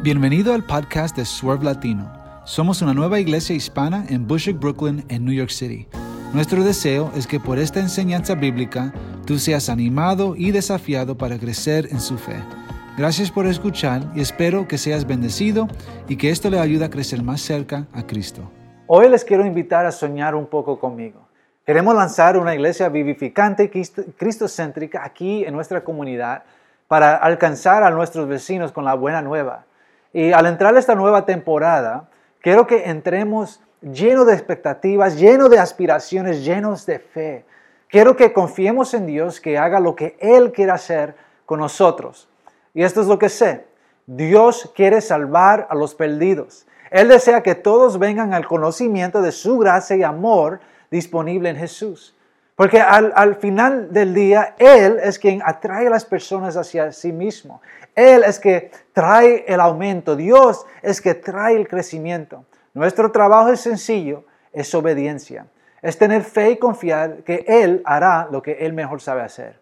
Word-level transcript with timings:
Bienvenido 0.00 0.54
al 0.54 0.62
podcast 0.62 1.16
de 1.16 1.24
Swerve 1.24 1.64
Latino. 1.64 2.08
Somos 2.44 2.80
una 2.82 2.94
nueva 2.94 3.18
iglesia 3.18 3.56
hispana 3.56 4.04
en 4.08 4.28
Bushwick, 4.28 4.60
Brooklyn, 4.60 5.04
en 5.08 5.24
New 5.24 5.34
York 5.34 5.50
City. 5.50 5.88
Nuestro 6.32 6.62
deseo 6.62 7.10
es 7.16 7.26
que 7.26 7.40
por 7.40 7.58
esta 7.58 7.80
enseñanza 7.80 8.36
bíblica 8.36 8.92
tú 9.26 9.40
seas 9.40 9.68
animado 9.68 10.36
y 10.36 10.52
desafiado 10.52 11.18
para 11.18 11.36
crecer 11.36 11.88
en 11.90 11.98
su 11.98 12.16
fe. 12.16 12.36
Gracias 12.96 13.32
por 13.32 13.48
escuchar 13.48 14.02
y 14.14 14.20
espero 14.20 14.68
que 14.68 14.78
seas 14.78 15.04
bendecido 15.04 15.66
y 16.06 16.16
que 16.16 16.30
esto 16.30 16.48
le 16.48 16.60
ayude 16.60 16.84
a 16.84 16.90
crecer 16.90 17.24
más 17.24 17.40
cerca 17.40 17.88
a 17.92 18.06
Cristo. 18.06 18.48
Hoy 18.86 19.08
les 19.08 19.24
quiero 19.24 19.44
invitar 19.44 19.84
a 19.84 19.90
soñar 19.90 20.36
un 20.36 20.46
poco 20.46 20.78
conmigo. 20.78 21.26
Queremos 21.66 21.96
lanzar 21.96 22.38
una 22.38 22.54
iglesia 22.54 22.88
vivificante 22.88 23.64
y 23.64 23.68
cristocéntrica 24.12 25.04
aquí 25.04 25.44
en 25.44 25.54
nuestra 25.54 25.82
comunidad 25.82 26.44
para 26.86 27.16
alcanzar 27.16 27.82
a 27.82 27.90
nuestros 27.90 28.28
vecinos 28.28 28.70
con 28.70 28.84
la 28.84 28.94
buena 28.94 29.22
nueva. 29.22 29.64
Y 30.12 30.32
al 30.32 30.46
entrar 30.46 30.76
esta 30.76 30.94
nueva 30.94 31.24
temporada, 31.24 32.08
quiero 32.40 32.66
que 32.66 32.88
entremos 32.88 33.60
lleno 33.80 34.24
de 34.24 34.34
expectativas, 34.34 35.18
lleno 35.18 35.48
de 35.48 35.58
aspiraciones, 35.58 36.44
llenos 36.44 36.86
de 36.86 36.98
fe. 36.98 37.44
Quiero 37.88 38.16
que 38.16 38.32
confiemos 38.32 38.94
en 38.94 39.06
Dios 39.06 39.40
que 39.40 39.58
haga 39.58 39.80
lo 39.80 39.94
que 39.94 40.16
Él 40.20 40.52
quiere 40.52 40.72
hacer 40.72 41.14
con 41.46 41.60
nosotros. 41.60 42.28
Y 42.74 42.82
esto 42.82 43.00
es 43.00 43.06
lo 43.06 43.18
que 43.18 43.28
sé. 43.28 43.66
Dios 44.06 44.70
quiere 44.74 45.00
salvar 45.00 45.66
a 45.70 45.74
los 45.74 45.94
perdidos. 45.94 46.66
Él 46.90 47.08
desea 47.08 47.42
que 47.42 47.54
todos 47.54 47.98
vengan 47.98 48.34
al 48.34 48.46
conocimiento 48.46 49.20
de 49.20 49.32
su 49.32 49.58
gracia 49.58 49.96
y 49.96 50.02
amor 50.02 50.60
disponible 50.90 51.50
en 51.50 51.56
Jesús. 51.56 52.14
Porque 52.58 52.80
al, 52.80 53.36
final 53.36 53.92
del 53.92 54.12
día, 54.12 54.56
Él 54.58 54.98
es 55.00 55.20
quien 55.20 55.40
atrae 55.44 55.86
a 55.86 55.90
las 55.90 56.04
personas 56.04 56.56
hacia 56.56 56.90
sí 56.90 57.12
mismo. 57.12 57.62
Él 57.94 58.24
es 58.26 58.40
que 58.40 58.72
trae 58.92 59.44
el 59.46 59.60
aumento. 59.60 60.16
Dios 60.16 60.66
es 60.82 61.00
que 61.00 61.14
trae 61.14 61.54
el 61.54 61.68
crecimiento. 61.68 62.46
Nuestro 62.74 63.12
trabajo 63.12 63.50
es 63.50 63.60
sencillo, 63.60 64.24
es 64.52 64.74
obediencia. 64.74 65.46
Es 65.82 65.98
tener 65.98 66.24
fe 66.24 66.50
y 66.50 66.56
confiar 66.56 67.18
que 67.18 67.44
Él 67.46 67.80
hará 67.84 68.26
lo 68.28 68.42
que 68.42 68.54
Él 68.54 68.72
mejor 68.72 69.00
sabe 69.00 69.22
hacer. 69.22 69.60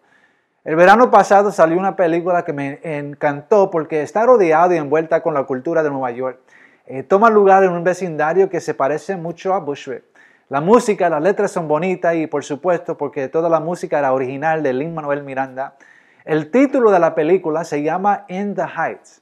El 0.63 0.75
verano 0.75 1.11
pasado 1.11 1.51
salió 1.51 1.77
una 1.77 1.95
película 1.95 2.43
que 2.45 2.53
me 2.53 2.79
encantó 2.81 3.69
porque 3.69 4.01
está 4.01 4.25
rodeado 4.25 4.73
y 4.73 4.77
envuelta 4.77 5.21
con 5.21 5.35
la 5.35 5.43
cultura 5.43 5.83
de 5.83 5.91
Nueva 5.91 6.09
York. 6.09 6.39
Eh, 6.87 7.03
toma 7.03 7.29
lugar 7.29 7.63
en 7.63 7.73
un 7.73 7.83
vecindario 7.83 8.49
que 8.49 8.59
se 8.59 8.73
parece 8.73 9.17
mucho 9.17 9.53
a 9.53 9.59
Bushwick. 9.59 10.03
La 10.49 10.61
música, 10.61 11.09
las 11.09 11.21
letras 11.21 11.51
son 11.51 11.67
bonitas 11.67 12.15
y 12.15 12.25
por 12.25 12.41
supuesto 12.41 12.97
porque 12.97 13.27
toda 13.27 13.49
la 13.49 13.59
música 13.59 13.99
era 13.99 14.13
original 14.13 14.63
de 14.63 14.71
Lin 14.71 14.93
Manuel 14.93 15.23
Miranda. 15.23 15.75
El 16.23 16.51
título 16.51 16.89
de 16.89 16.99
la 16.99 17.15
película 17.15 17.65
se 17.65 17.83
llama 17.83 18.23
In 18.29 18.55
the 18.55 18.63
Heights. 18.63 19.21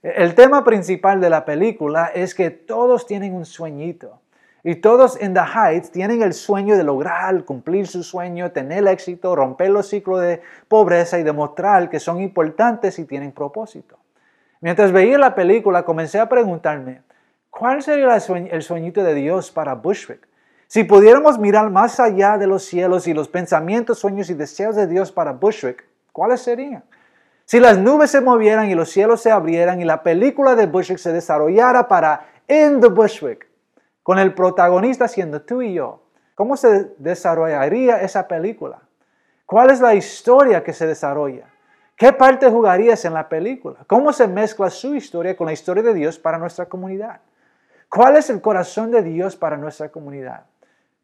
El 0.00 0.36
tema 0.36 0.62
principal 0.62 1.20
de 1.20 1.28
la 1.28 1.44
película 1.44 2.12
es 2.14 2.36
que 2.36 2.50
todos 2.50 3.04
tienen 3.04 3.34
un 3.34 3.46
sueñito. 3.46 4.20
Y 4.62 4.76
todos 4.76 5.20
en 5.20 5.34
The 5.34 5.40
Heights 5.40 5.90
tienen 5.90 6.22
el 6.22 6.32
sueño 6.32 6.76
de 6.76 6.84
lograr 6.84 7.44
cumplir 7.44 7.88
su 7.88 8.04
sueño, 8.04 8.52
tener 8.52 8.86
éxito, 8.86 9.34
romper 9.34 9.70
los 9.70 9.88
ciclos 9.88 10.20
de 10.20 10.40
pobreza 10.68 11.18
y 11.18 11.24
demostrar 11.24 11.90
que 11.90 11.98
son 11.98 12.20
importantes 12.20 13.00
y 13.00 13.06
tienen 13.06 13.32
propósito. 13.32 13.98
Mientras 14.60 14.92
veía 14.92 15.18
la 15.18 15.34
película 15.34 15.84
comencé 15.84 16.20
a 16.20 16.28
preguntarme, 16.28 17.02
¿cuál 17.50 17.82
sería 17.82 18.16
el 18.16 18.62
sueñito 18.62 19.02
de 19.02 19.14
Dios 19.14 19.50
para 19.50 19.74
Bushwick? 19.74 20.28
Si 20.74 20.82
pudiéramos 20.82 21.38
mirar 21.38 21.70
más 21.70 22.00
allá 22.00 22.36
de 22.36 22.48
los 22.48 22.64
cielos 22.64 23.06
y 23.06 23.14
los 23.14 23.28
pensamientos, 23.28 24.00
sueños 24.00 24.28
y 24.28 24.34
deseos 24.34 24.74
de 24.74 24.88
Dios 24.88 25.12
para 25.12 25.30
Bushwick, 25.30 25.84
¿cuáles 26.10 26.40
serían? 26.40 26.82
Si 27.44 27.60
las 27.60 27.78
nubes 27.78 28.10
se 28.10 28.20
movieran 28.20 28.68
y 28.68 28.74
los 28.74 28.90
cielos 28.90 29.20
se 29.20 29.30
abrieran 29.30 29.80
y 29.80 29.84
la 29.84 30.02
película 30.02 30.56
de 30.56 30.66
Bushwick 30.66 30.98
se 30.98 31.12
desarrollara 31.12 31.86
para 31.86 32.26
In 32.48 32.80
the 32.80 32.88
Bushwick, 32.88 33.46
con 34.02 34.18
el 34.18 34.34
protagonista 34.34 35.06
siendo 35.06 35.42
tú 35.42 35.62
y 35.62 35.74
yo, 35.74 36.02
¿cómo 36.34 36.56
se 36.56 36.92
desarrollaría 36.98 38.00
esa 38.00 38.26
película? 38.26 38.82
¿Cuál 39.46 39.70
es 39.70 39.80
la 39.80 39.94
historia 39.94 40.64
que 40.64 40.72
se 40.72 40.88
desarrolla? 40.88 41.44
¿Qué 41.96 42.12
parte 42.12 42.50
jugarías 42.50 43.04
en 43.04 43.14
la 43.14 43.28
película? 43.28 43.76
¿Cómo 43.86 44.12
se 44.12 44.26
mezcla 44.26 44.68
su 44.70 44.96
historia 44.96 45.36
con 45.36 45.46
la 45.46 45.52
historia 45.52 45.84
de 45.84 45.94
Dios 45.94 46.18
para 46.18 46.36
nuestra 46.36 46.66
comunidad? 46.66 47.20
¿Cuál 47.88 48.16
es 48.16 48.28
el 48.28 48.40
corazón 48.40 48.90
de 48.90 49.04
Dios 49.04 49.36
para 49.36 49.56
nuestra 49.56 49.88
comunidad? 49.90 50.46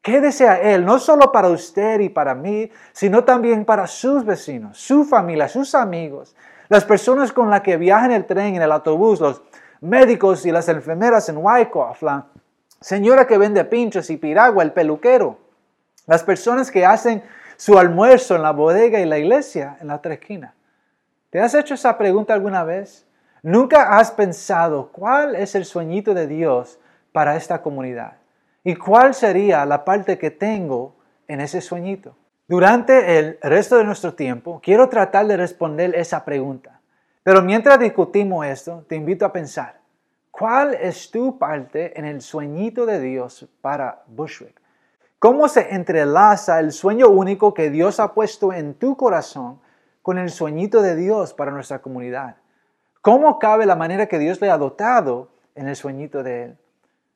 ¿Qué 0.02 0.20
desea 0.20 0.60
Él? 0.60 0.84
No 0.84 0.98
solo 0.98 1.30
para 1.30 1.48
usted 1.48 2.00
y 2.00 2.08
para 2.08 2.34
mí, 2.34 2.70
sino 2.92 3.24
también 3.24 3.64
para 3.64 3.86
sus 3.86 4.24
vecinos, 4.24 4.78
su 4.78 5.04
familia, 5.04 5.48
sus 5.48 5.74
amigos, 5.74 6.34
las 6.68 6.84
personas 6.84 7.32
con 7.32 7.50
las 7.50 7.60
que 7.60 7.76
viajan 7.76 8.12
en 8.12 8.16
el 8.16 8.26
tren, 8.26 8.54
en 8.54 8.62
el 8.62 8.72
autobús, 8.72 9.20
los 9.20 9.42
médicos 9.80 10.46
y 10.46 10.52
las 10.52 10.68
enfermeras 10.68 11.28
en 11.28 11.36
Wyckoff, 11.38 12.02
la 12.02 12.26
señora 12.80 13.26
que 13.26 13.36
vende 13.36 13.64
pinchos 13.64 14.08
y 14.08 14.16
piragua, 14.16 14.62
el 14.62 14.72
peluquero, 14.72 15.38
las 16.06 16.22
personas 16.22 16.70
que 16.70 16.86
hacen 16.86 17.22
su 17.56 17.78
almuerzo 17.78 18.36
en 18.36 18.42
la 18.42 18.52
bodega 18.52 19.00
y 19.00 19.04
la 19.04 19.18
iglesia 19.18 19.76
en 19.80 19.88
la 19.88 19.96
otra. 19.96 20.18
¿Te 21.28 21.40
has 21.40 21.54
hecho 21.54 21.74
esa 21.74 21.98
pregunta 21.98 22.32
alguna 22.32 22.64
vez? 22.64 23.06
¿Nunca 23.42 23.98
has 23.98 24.10
pensado 24.10 24.90
cuál 24.92 25.36
es 25.36 25.54
el 25.54 25.66
sueñito 25.66 26.14
de 26.14 26.26
Dios 26.26 26.78
para 27.12 27.36
esta 27.36 27.60
comunidad? 27.60 28.19
¿Y 28.62 28.76
cuál 28.76 29.14
sería 29.14 29.64
la 29.64 29.84
parte 29.84 30.18
que 30.18 30.30
tengo 30.30 30.96
en 31.26 31.40
ese 31.40 31.60
sueñito? 31.60 32.14
Durante 32.46 33.18
el 33.18 33.38
resto 33.42 33.78
de 33.78 33.84
nuestro 33.84 34.14
tiempo, 34.14 34.60
quiero 34.62 34.88
tratar 34.88 35.26
de 35.26 35.36
responder 35.36 35.94
esa 35.94 36.24
pregunta. 36.24 36.80
Pero 37.22 37.42
mientras 37.42 37.78
discutimos 37.78 38.44
esto, 38.44 38.84
te 38.88 38.96
invito 38.96 39.24
a 39.24 39.32
pensar, 39.32 39.80
¿cuál 40.30 40.74
es 40.74 41.10
tu 41.10 41.38
parte 41.38 41.98
en 41.98 42.04
el 42.04 42.20
sueñito 42.20 42.86
de 42.86 43.00
Dios 43.00 43.48
para 43.62 44.02
Bushwick? 44.08 44.60
¿Cómo 45.18 45.48
se 45.48 45.74
entrelaza 45.74 46.60
el 46.60 46.72
sueño 46.72 47.08
único 47.08 47.54
que 47.54 47.70
Dios 47.70 48.00
ha 48.00 48.14
puesto 48.14 48.52
en 48.52 48.74
tu 48.74 48.96
corazón 48.96 49.60
con 50.02 50.18
el 50.18 50.30
sueñito 50.30 50.82
de 50.82 50.96
Dios 50.96 51.32
para 51.34 51.50
nuestra 51.50 51.80
comunidad? 51.80 52.36
¿Cómo 53.00 53.38
cabe 53.38 53.64
la 53.64 53.76
manera 53.76 54.06
que 54.06 54.18
Dios 54.18 54.40
le 54.40 54.50
ha 54.50 54.58
dotado 54.58 55.30
en 55.54 55.68
el 55.68 55.76
sueñito 55.76 56.22
de 56.22 56.44
Él? 56.44 56.58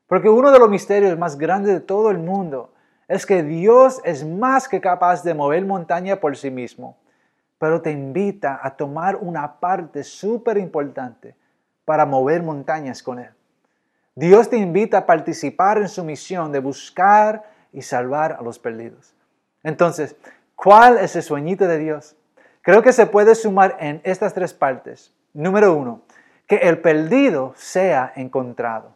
Porque 0.07 0.29
uno 0.29 0.51
de 0.51 0.59
los 0.59 0.69
misterios 0.69 1.17
más 1.17 1.37
grandes 1.37 1.73
de 1.73 1.81
todo 1.81 2.11
el 2.11 2.19
mundo 2.19 2.71
es 3.07 3.25
que 3.25 3.43
Dios 3.43 4.01
es 4.03 4.25
más 4.25 4.67
que 4.67 4.81
capaz 4.81 5.23
de 5.23 5.33
mover 5.33 5.65
montaña 5.65 6.17
por 6.17 6.35
sí 6.37 6.51
mismo, 6.51 6.97
pero 7.57 7.81
te 7.81 7.91
invita 7.91 8.59
a 8.61 8.75
tomar 8.75 9.15
una 9.15 9.59
parte 9.59 10.03
súper 10.03 10.57
importante 10.57 11.35
para 11.85 12.05
mover 12.05 12.43
montañas 12.43 13.01
con 13.01 13.19
Él. 13.19 13.29
Dios 14.15 14.49
te 14.49 14.57
invita 14.57 14.99
a 14.99 15.05
participar 15.05 15.77
en 15.77 15.89
su 15.89 16.03
misión 16.03 16.51
de 16.51 16.59
buscar 16.59 17.43
y 17.73 17.81
salvar 17.81 18.33
a 18.39 18.41
los 18.41 18.59
perdidos. 18.59 19.13
Entonces, 19.61 20.15
¿cuál 20.55 20.97
es 20.97 21.15
el 21.15 21.23
sueñito 21.23 21.67
de 21.67 21.77
Dios? 21.77 22.15
Creo 22.61 22.81
que 22.81 22.93
se 22.93 23.05
puede 23.05 23.35
sumar 23.35 23.77
en 23.79 24.01
estas 24.03 24.33
tres 24.33 24.53
partes. 24.53 25.13
Número 25.33 25.73
uno, 25.73 26.01
que 26.47 26.55
el 26.55 26.79
perdido 26.79 27.53
sea 27.57 28.13
encontrado. 28.15 28.94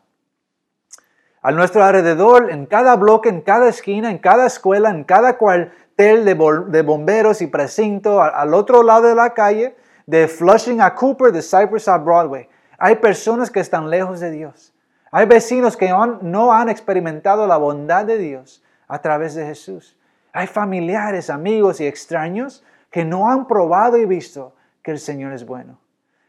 A 1.41 1.51
nuestro 1.51 1.83
alrededor, 1.83 2.51
en 2.51 2.65
cada 2.65 2.95
bloque, 2.97 3.29
en 3.29 3.41
cada 3.41 3.69
esquina, 3.69 4.11
en 4.11 4.17
cada 4.17 4.45
escuela, 4.45 4.89
en 4.89 5.05
cada 5.05 5.37
cuartel 5.37 6.25
de, 6.25 6.81
bomberos 6.81 7.41
y 7.41 7.47
precinto, 7.47 8.21
al 8.21 8.53
otro 8.53 8.83
lado 8.83 9.07
de 9.07 9.15
la 9.15 9.33
calle, 9.33 9.75
de 10.05 10.27
Flushing 10.27 10.81
a 10.81 10.95
Cooper, 10.95 11.31
de 11.31 11.41
Cypress 11.41 11.87
a 11.87 11.97
Broadway, 11.97 12.49
hay 12.77 12.95
personas 12.95 13.51
que 13.51 13.59
están 13.59 13.89
lejos 13.89 14.19
de 14.19 14.31
Dios. 14.31 14.73
Hay 15.11 15.25
vecinos 15.25 15.77
que 15.77 15.89
no 16.21 16.53
han 16.53 16.69
experimentado 16.69 17.47
la 17.47 17.57
bondad 17.57 18.05
de 18.05 18.17
Dios 18.17 18.63
a 18.87 19.01
través 19.01 19.35
de 19.35 19.45
Jesús. 19.45 19.97
Hay 20.33 20.47
familiares, 20.47 21.29
amigos 21.29 21.79
y 21.79 21.87
extraños 21.87 22.63
que 22.91 23.05
no 23.05 23.29
han 23.29 23.47
probado 23.47 23.97
y 23.97 24.05
visto 24.05 24.55
que 24.81 24.91
el 24.91 24.99
Señor 24.99 25.33
es 25.33 25.45
bueno. 25.45 25.79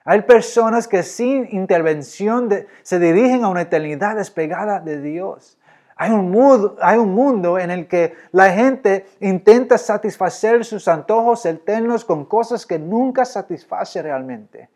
Hay 0.05 0.23
personas 0.23 0.89
que 0.89 1.03
sin 1.03 1.49
intervención 1.55 2.49
se 2.83 2.99
dirigen 2.99 3.45
a 3.45 3.49
una 3.49 3.63
eternidad 3.63 4.17
despegada 4.17 4.81
de 4.81 5.01
Dios. 5.01 5.59
Hay 5.97 6.13
un, 6.13 6.31
mundo, 6.31 6.77
hay 6.81 6.97
un 6.97 7.15
mundo 7.15 7.59
en 7.59 7.71
el 7.71 7.87
que 7.87 8.15
la 8.33 8.51
gente 8.51 9.07
intenta 9.21 9.77
satisfacer 9.77 10.65
sus 10.65 10.89
antojos 10.89 11.45
eternos 11.45 12.07
con 12.07 12.25
cosas 12.25 12.65
que 12.65 12.79
nunca 12.79 13.27
satisface 13.27 14.01
realmente. 14.01 14.71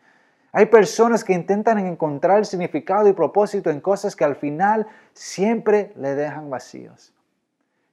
Hay 0.51 0.67
personas 0.67 1.23
que 1.23 1.33
intentan 1.33 1.79
encontrar 1.79 2.45
significado 2.45 3.09
y 3.09 3.13
propósito 3.13 3.71
en 3.71 3.81
cosas 3.81 4.15
que 4.15 4.23
al 4.23 4.35
final 4.35 4.85
siempre 5.13 5.91
le 5.95 6.13
dejan 6.13 6.49
vacíos. 6.51 7.11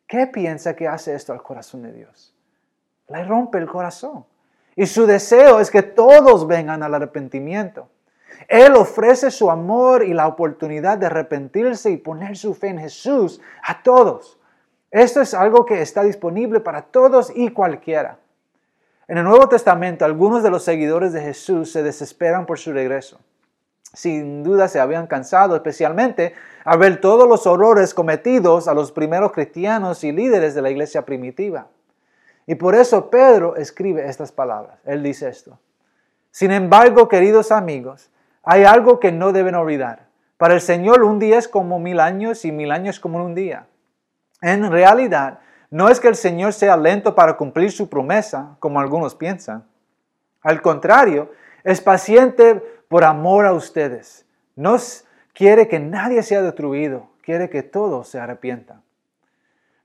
¿Qué 0.06 0.26
piensa 0.26 0.76
que 0.76 0.87
hace 0.87 1.14
esto 1.14 1.32
al 1.32 1.43
corazón 1.43 1.82
de 1.82 1.93
Dios? 1.93 2.37
Le 3.08 3.25
rompe 3.25 3.56
el 3.56 3.67
corazón. 3.67 4.26
Y 4.74 4.86
su 4.86 5.06
deseo 5.06 5.60
es 5.60 5.70
que 5.70 5.82
todos 5.82 6.46
vengan 6.46 6.82
al 6.82 6.94
arrepentimiento. 6.94 7.88
Él 8.48 8.74
ofrece 8.74 9.30
su 9.30 9.50
amor 9.50 10.04
y 10.04 10.14
la 10.14 10.26
oportunidad 10.26 10.98
de 10.98 11.06
arrepentirse 11.06 11.90
y 11.90 11.96
poner 11.96 12.36
su 12.36 12.54
fe 12.54 12.69
en 12.69 12.78
Jesús 12.78 13.40
a 13.62 13.82
todos. 13.82 14.38
Esto 14.90 15.20
es 15.20 15.32
algo 15.34 15.64
que 15.64 15.80
está 15.80 16.02
disponible 16.02 16.60
para 16.60 16.82
todos 16.82 17.32
y 17.34 17.50
cualquiera. 17.50 18.19
En 19.08 19.19
el 19.19 19.24
Nuevo 19.24 19.48
Testamento, 19.48 20.04
algunos 20.04 20.42
de 20.42 20.50
los 20.50 20.64
seguidores 20.64 21.12
de 21.12 21.22
Jesús 21.22 21.72
se 21.72 21.82
desesperan 21.82 22.46
por 22.46 22.58
su 22.58 22.72
regreso. 22.72 23.20
sin 23.94 24.42
duda 24.42 24.68
se 24.68 24.80
habían 24.80 25.06
cansado, 25.06 25.54
especialmente 25.54 26.32
a 26.64 26.76
ver 26.76 26.98
todos 26.98 27.28
los 27.28 27.46
horrores 27.46 27.92
cometidos 27.92 28.66
a 28.66 28.72
los 28.72 28.90
primeros 28.90 29.32
cristianos 29.32 30.02
y 30.02 30.12
líderes 30.12 30.54
de 30.54 30.62
la 30.62 30.70
iglesia 30.70 31.04
primitiva. 31.04 31.66
Y 32.46 32.54
por 32.56 32.74
eso 32.74 33.10
Pedro 33.10 33.56
escribe 33.56 34.08
estas 34.08 34.32
palabras. 34.32 34.78
Él 34.84 35.02
dice 35.02 35.28
esto. 35.28 35.58
Sin 36.30 36.50
embargo, 36.50 37.08
queridos 37.08 37.52
amigos, 37.52 38.10
hay 38.42 38.64
algo 38.64 38.98
que 38.98 39.12
no 39.12 39.32
deben 39.32 39.54
olvidar. 39.54 40.06
Para 40.36 40.54
el 40.54 40.60
Señor 40.60 41.04
un 41.04 41.18
día 41.18 41.38
es 41.38 41.46
como 41.46 41.78
mil 41.78 42.00
años 42.00 42.44
y 42.44 42.52
mil 42.52 42.72
años 42.72 42.98
como 42.98 43.24
un 43.24 43.34
día. 43.34 43.66
En 44.40 44.70
realidad, 44.70 45.38
no 45.70 45.88
es 45.88 46.00
que 46.00 46.08
el 46.08 46.16
Señor 46.16 46.52
sea 46.52 46.76
lento 46.76 47.14
para 47.14 47.36
cumplir 47.36 47.70
su 47.70 47.88
promesa, 47.88 48.56
como 48.58 48.80
algunos 48.80 49.14
piensan. 49.14 49.64
Al 50.42 50.60
contrario, 50.60 51.30
es 51.62 51.80
paciente 51.80 52.60
por 52.88 53.04
amor 53.04 53.46
a 53.46 53.52
ustedes. 53.52 54.26
No 54.56 54.76
quiere 55.32 55.68
que 55.68 55.78
nadie 55.78 56.22
sea 56.22 56.42
destruido, 56.42 57.08
quiere 57.22 57.48
que 57.48 57.62
todos 57.62 58.08
se 58.08 58.18
arrepientan. 58.18 58.82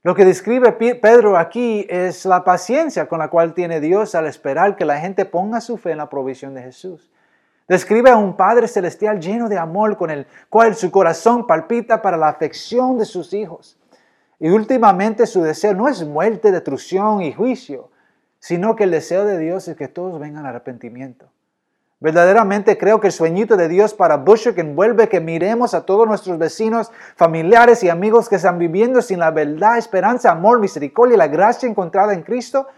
Lo 0.04 0.14
que 0.14 0.24
describe 0.24 0.72
Pedro 0.72 1.36
aquí 1.36 1.84
es 1.88 2.24
la 2.24 2.44
paciencia 2.44 3.08
con 3.08 3.18
la 3.18 3.28
cual 3.28 3.52
tiene 3.52 3.80
Dios 3.80 4.14
al 4.14 4.26
esperar 4.26 4.76
que 4.76 4.84
la 4.84 5.00
gente 5.00 5.24
ponga 5.24 5.60
su 5.60 5.76
fe 5.76 5.90
en 5.90 5.98
la 5.98 6.08
provisión 6.08 6.54
de 6.54 6.62
Jesús. 6.62 7.10
Describe 7.66 8.08
a 8.10 8.16
un 8.16 8.36
Padre 8.36 8.68
Celestial 8.68 9.20
lleno 9.20 9.48
de 9.48 9.58
amor 9.58 9.96
con 9.96 10.10
el 10.10 10.26
cual 10.48 10.76
su 10.76 10.90
corazón 10.90 11.46
palpita 11.46 12.00
para 12.00 12.16
la 12.16 12.28
afección 12.28 12.96
de 12.96 13.04
sus 13.04 13.34
hijos. 13.34 13.76
Y 14.38 14.50
últimamente 14.50 15.26
su 15.26 15.42
deseo 15.42 15.74
no 15.74 15.88
es 15.88 16.04
muerte, 16.06 16.52
destrucción 16.52 17.20
y 17.20 17.32
juicio, 17.32 17.90
sino 18.38 18.76
que 18.76 18.84
el 18.84 18.92
deseo 18.92 19.24
de 19.24 19.36
Dios 19.36 19.66
es 19.66 19.76
que 19.76 19.88
todos 19.88 20.20
vengan 20.20 20.46
al 20.46 20.54
arrepentimiento. 20.54 21.28
Verdaderamente 22.00 22.78
creo 22.78 23.00
que 23.00 23.08
el 23.08 23.12
sueñito 23.12 23.56
de 23.56 23.68
Dios 23.68 23.92
para 23.92 24.18
Bushwick 24.18 24.58
envuelve 24.58 25.08
que 25.08 25.20
miremos 25.20 25.74
a 25.74 25.84
todos 25.84 26.06
nuestros 26.06 26.38
vecinos, 26.38 26.92
familiares 27.16 27.82
y 27.82 27.88
amigos 27.88 28.28
que 28.28 28.36
están 28.36 28.58
viviendo 28.58 29.02
sin 29.02 29.18
la 29.18 29.32
verdad, 29.32 29.78
esperanza, 29.78 30.30
amor, 30.30 30.60
misericordia 30.60 31.14
y 31.14 31.18
la 31.18 31.26
gracia 31.26 31.68
encontrada 31.68 32.14
en 32.14 32.22
Cristo. 32.22 32.68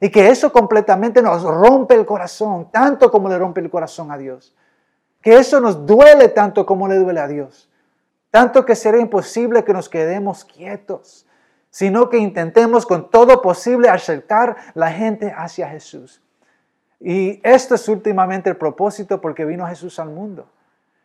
Y 0.00 0.08
que 0.08 0.28
eso 0.28 0.50
completamente 0.50 1.20
nos 1.20 1.42
rompe 1.42 1.94
el 1.94 2.06
corazón, 2.06 2.70
tanto 2.72 3.10
como 3.10 3.28
le 3.28 3.38
rompe 3.38 3.60
el 3.60 3.68
corazón 3.68 4.10
a 4.10 4.16
Dios. 4.16 4.54
Que 5.20 5.36
eso 5.36 5.60
nos 5.60 5.84
duele 5.84 6.28
tanto 6.28 6.64
como 6.64 6.88
le 6.88 6.96
duele 6.96 7.20
a 7.20 7.28
Dios. 7.28 7.68
Tanto 8.30 8.64
que 8.64 8.74
será 8.74 8.98
imposible 8.98 9.62
que 9.62 9.74
nos 9.74 9.90
quedemos 9.90 10.46
quietos, 10.46 11.26
sino 11.68 12.08
que 12.08 12.16
intentemos 12.16 12.86
con 12.86 13.10
todo 13.10 13.42
posible 13.42 13.90
acercar 13.90 14.56
la 14.72 14.90
gente 14.90 15.34
hacia 15.36 15.68
Jesús. 15.68 16.22
Y 17.00 17.40
esto 17.42 17.74
es 17.74 17.88
últimamente 17.88 18.50
el 18.50 18.56
propósito 18.56 19.20
porque 19.20 19.46
vino 19.46 19.66
Jesús 19.66 19.98
al 19.98 20.10
mundo. 20.10 20.46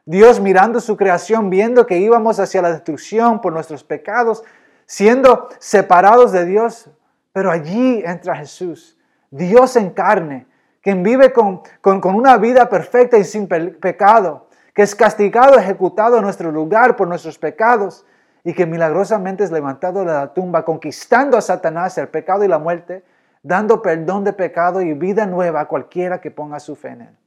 Dios 0.06 0.40
mirando 0.40 0.80
su 0.82 0.98
creación, 0.98 1.50
viendo 1.50 1.88
que 1.88 1.98
íbamos 1.98 2.40
hacia 2.40 2.62
la 2.62 2.72
destrucción 2.72 3.42
por 3.42 3.54
nuestros 3.54 3.84
pecados, 3.84 4.44
siendo 4.86 5.50
separados 5.58 6.32
de 6.32 6.46
Dios, 6.46 6.90
pero 7.34 7.50
allí 7.50 8.04
entra 8.06 8.36
Jesús, 8.36 8.98
Dios 9.32 9.76
en 9.78 9.90
carne, 9.90 10.46
quien 10.82 11.02
vive 11.02 11.34
con, 11.34 11.64
una 11.84 12.38
vida 12.38 12.70
perfecta 12.70 13.18
y 13.18 13.24
sin 13.24 13.48
pecado, 13.48 14.48
que 14.76 14.84
es 14.84 14.94
castigado, 14.94 15.58
ejecutado 15.58 16.18
en 16.18 16.24
nuestro 16.24 16.52
lugar 16.52 16.96
por 16.96 17.08
nuestros 17.08 17.40
pecados 17.40 18.06
y 18.44 18.54
que 18.54 18.68
milagrosamente 18.68 19.44
es 19.44 19.52
levantado 19.52 20.02
de 20.02 20.06
la 20.06 20.34
tumba, 20.34 20.64
conquistando 20.64 21.36
a 21.36 21.42
Satanás, 21.42 21.98
el 21.98 22.10
pecado 22.10 22.44
y 22.44 22.48
la 22.48 22.60
muerte, 22.60 23.04
dando 23.46 23.84
perdón 23.84 24.24
de 24.24 24.34
pecado 24.34 24.82
y 24.82 24.96
vida 24.96 25.28
nueva 25.28 25.62
a 25.62 25.68
cualquiera 25.68 26.20
que 26.20 26.32
ponga 26.32 26.60
su 26.60 26.76
fe 26.76 26.88
en 26.90 27.02
Él. 27.02 27.18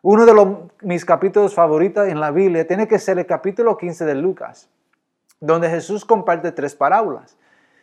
Uno 0.00 0.24
de 0.24 0.56
mis 0.82 1.04
capítulos 1.04 1.52
favoritos 1.52 2.06
en 2.06 2.20
la 2.20 2.30
Biblia 2.30 2.64
tiene 2.64 2.86
que 2.86 3.00
ser 3.00 3.18
el 3.18 3.26
capítulo 3.26 3.76
15 3.76 4.04
de 4.04 4.14
Lucas, 4.14 4.68
donde 5.40 5.68
Jesús 5.68 6.04
comparte 6.04 6.52
tres 6.52 6.76
parábolas. 6.76 7.36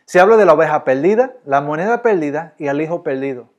Se 0.05 0.21
habla 0.21 0.37
de 0.37 0.45
la 0.45 0.53
oveja 0.53 0.85
perdida, 0.85 1.33
la 1.43 1.59
moneda 1.59 2.01
perdida 2.01 2.53
y 2.57 2.67
el 2.67 2.79
hijo 2.79 3.03
perdido. 3.03 3.49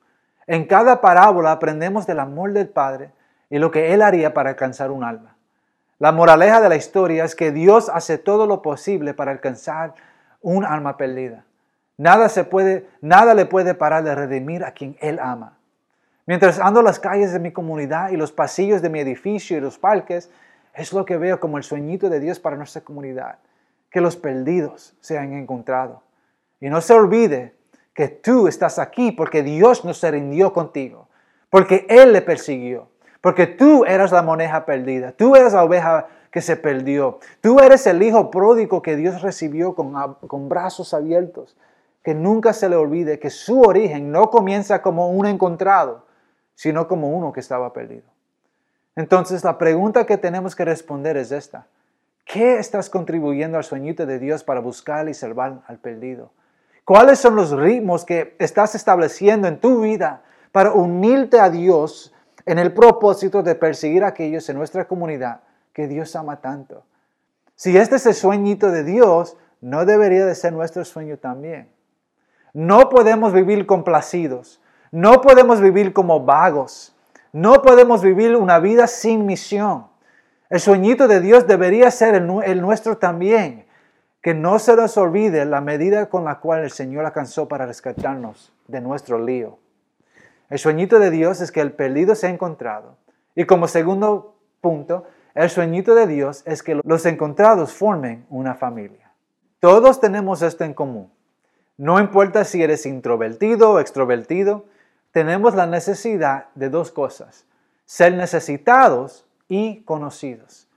En 0.46 0.64
cada 0.64 1.02
parábola 1.02 1.52
aprendemos 1.52 2.06
del 2.06 2.20
amor 2.20 2.54
del 2.54 2.70
Padre 2.70 3.10
y 3.50 3.58
lo 3.58 3.70
que 3.70 3.92
Él 3.92 4.00
haría 4.00 4.32
para 4.32 4.48
alcanzar 4.48 4.90
un 4.90 5.04
alma. 5.04 5.36
La 5.98 6.10
moraleja 6.10 6.62
de 6.62 6.70
la 6.70 6.76
historia 6.76 7.24
es 7.24 7.36
que 7.36 7.52
Dios 7.52 7.90
hace 7.92 8.16
todo 8.16 8.46
lo 8.46 8.62
posible 8.62 9.12
para 9.12 9.30
alcanzar 9.30 9.92
un 10.40 10.64
alma 10.64 10.96
perdida. 10.96 11.44
Nada, 12.00 12.30
se 12.30 12.44
puede, 12.44 12.86
nada 13.02 13.34
le 13.34 13.44
puede 13.44 13.74
parar 13.74 14.02
de 14.02 14.14
redimir 14.14 14.64
a 14.64 14.72
quien 14.72 14.96
Él 15.02 15.18
ama. 15.20 15.58
Mientras 16.24 16.58
ando 16.58 16.80
las 16.80 16.98
calles 16.98 17.30
de 17.30 17.38
mi 17.38 17.52
comunidad 17.52 18.08
y 18.08 18.16
los 18.16 18.32
pasillos 18.32 18.80
de 18.80 18.88
mi 18.88 19.00
edificio 19.00 19.58
y 19.58 19.60
los 19.60 19.76
parques, 19.76 20.30
es 20.72 20.94
lo 20.94 21.04
que 21.04 21.18
veo 21.18 21.38
como 21.40 21.58
el 21.58 21.62
sueñito 21.62 22.08
de 22.08 22.18
Dios 22.18 22.40
para 22.40 22.56
nuestra 22.56 22.80
comunidad, 22.80 23.36
que 23.90 24.00
los 24.00 24.16
perdidos 24.16 24.96
sean 25.00 25.34
encontrados. 25.34 25.98
Y 26.58 26.70
no 26.70 26.80
se 26.80 26.94
olvide 26.94 27.54
que 27.92 28.08
tú 28.08 28.48
estás 28.48 28.78
aquí 28.78 29.12
porque 29.12 29.42
Dios 29.42 29.84
no 29.84 29.92
se 29.92 30.10
rindió 30.10 30.54
contigo, 30.54 31.06
porque 31.50 31.84
Él 31.90 32.14
le 32.14 32.22
persiguió, 32.22 32.88
porque 33.20 33.46
tú 33.46 33.84
eras 33.84 34.10
la 34.10 34.22
moneda 34.22 34.64
perdida, 34.64 35.12
tú 35.12 35.36
eras 35.36 35.52
la 35.52 35.64
oveja 35.64 36.06
que 36.30 36.40
se 36.40 36.56
perdió, 36.56 37.18
tú 37.42 37.60
eres 37.60 37.86
el 37.86 38.02
hijo 38.02 38.30
pródigo 38.30 38.80
que 38.80 38.96
Dios 38.96 39.20
recibió 39.20 39.74
con, 39.74 40.14
con 40.14 40.48
brazos 40.48 40.94
abiertos 40.94 41.58
que 42.02 42.14
nunca 42.14 42.52
se 42.52 42.68
le 42.68 42.76
olvide 42.76 43.18
que 43.18 43.30
su 43.30 43.60
origen 43.60 44.10
no 44.10 44.30
comienza 44.30 44.82
como 44.82 45.10
un 45.10 45.26
encontrado, 45.26 46.06
sino 46.54 46.88
como 46.88 47.10
uno 47.10 47.32
que 47.32 47.40
estaba 47.40 47.72
perdido. 47.72 48.08
Entonces 48.96 49.44
la 49.44 49.58
pregunta 49.58 50.06
que 50.06 50.18
tenemos 50.18 50.56
que 50.56 50.64
responder 50.64 51.16
es 51.16 51.32
esta. 51.32 51.66
¿Qué 52.24 52.58
estás 52.58 52.90
contribuyendo 52.90 53.58
al 53.58 53.64
sueñito 53.64 54.06
de 54.06 54.18
Dios 54.18 54.44
para 54.44 54.60
buscar 54.60 55.08
y 55.08 55.14
salvar 55.14 55.62
al 55.66 55.78
perdido? 55.78 56.30
¿Cuáles 56.84 57.18
son 57.18 57.36
los 57.36 57.50
ritmos 57.50 58.04
que 58.04 58.36
estás 58.38 58.74
estableciendo 58.74 59.48
en 59.48 59.60
tu 59.60 59.82
vida 59.82 60.22
para 60.52 60.72
unirte 60.72 61.38
a 61.38 61.50
Dios 61.50 62.12
en 62.46 62.58
el 62.58 62.72
propósito 62.72 63.42
de 63.42 63.54
perseguir 63.54 64.04
a 64.04 64.08
aquellos 64.08 64.48
en 64.48 64.56
nuestra 64.56 64.86
comunidad 64.86 65.40
que 65.72 65.86
Dios 65.86 66.16
ama 66.16 66.40
tanto? 66.40 66.84
Si 67.54 67.76
este 67.76 67.96
es 67.96 68.06
el 68.06 68.14
sueñito 68.14 68.70
de 68.70 68.84
Dios, 68.84 69.36
no 69.60 69.84
debería 69.84 70.24
de 70.24 70.34
ser 70.34 70.52
nuestro 70.52 70.84
sueño 70.84 71.18
también. 71.18 71.68
No 72.52 72.88
podemos 72.88 73.32
vivir 73.32 73.66
complacidos. 73.66 74.60
No 74.90 75.20
podemos 75.20 75.60
vivir 75.60 75.92
como 75.92 76.24
vagos. 76.24 76.94
No 77.32 77.62
podemos 77.62 78.02
vivir 78.02 78.34
una 78.36 78.58
vida 78.58 78.86
sin 78.86 79.26
misión. 79.26 79.86
El 80.48 80.58
sueñito 80.58 81.06
de 81.06 81.20
Dios 81.20 81.46
debería 81.46 81.90
ser 81.92 82.14
el, 82.14 82.60
nuestro 82.60 82.98
también. 82.98 83.66
Que 84.20 84.34
no 84.34 84.58
se 84.58 84.74
nos 84.74 84.96
olvide 84.98 85.44
la 85.44 85.60
medida 85.60 86.08
con 86.08 86.24
la 86.24 86.40
cual 86.40 86.64
el 86.64 86.70
Señor 86.70 87.06
alcanzó 87.06 87.48
para 87.48 87.66
rescatarnos 87.66 88.52
de 88.66 88.80
nuestro 88.80 89.18
lío. 89.18 89.58
El 90.50 90.58
sueñito 90.58 90.98
de 90.98 91.10
Dios 91.10 91.40
es 91.40 91.52
que 91.52 91.60
el 91.60 91.72
perdido 91.72 92.14
se 92.14 92.26
ha 92.26 92.30
encontrado. 92.30 92.96
Y 93.36 93.44
como 93.44 93.68
segundo 93.68 94.34
punto, 94.60 95.06
el 95.34 95.48
sueñito 95.48 95.94
de 95.94 96.08
Dios 96.08 96.42
es 96.44 96.62
que 96.62 96.80
los 96.82 97.06
encontrados 97.06 97.72
formen 97.72 98.26
una 98.28 98.54
familia. 98.54 99.12
Todos 99.60 100.00
tenemos 100.00 100.42
esto 100.42 100.64
en 100.64 100.74
común. 100.74 101.10
No 101.80 101.98
importa 101.98 102.44
si 102.44 102.62
eres 102.62 102.84
introvertido 102.84 103.70
o 103.70 103.80
extrovertido, 103.80 104.66
tenemos 105.12 105.54
la 105.54 105.64
necesidad 105.64 106.48
de 106.54 106.68
dos 106.68 106.92
cosas, 106.92 107.46
ser 107.86 108.12
necesitados 108.12 109.26
y 109.48 109.80
conocidos. 109.84 110.68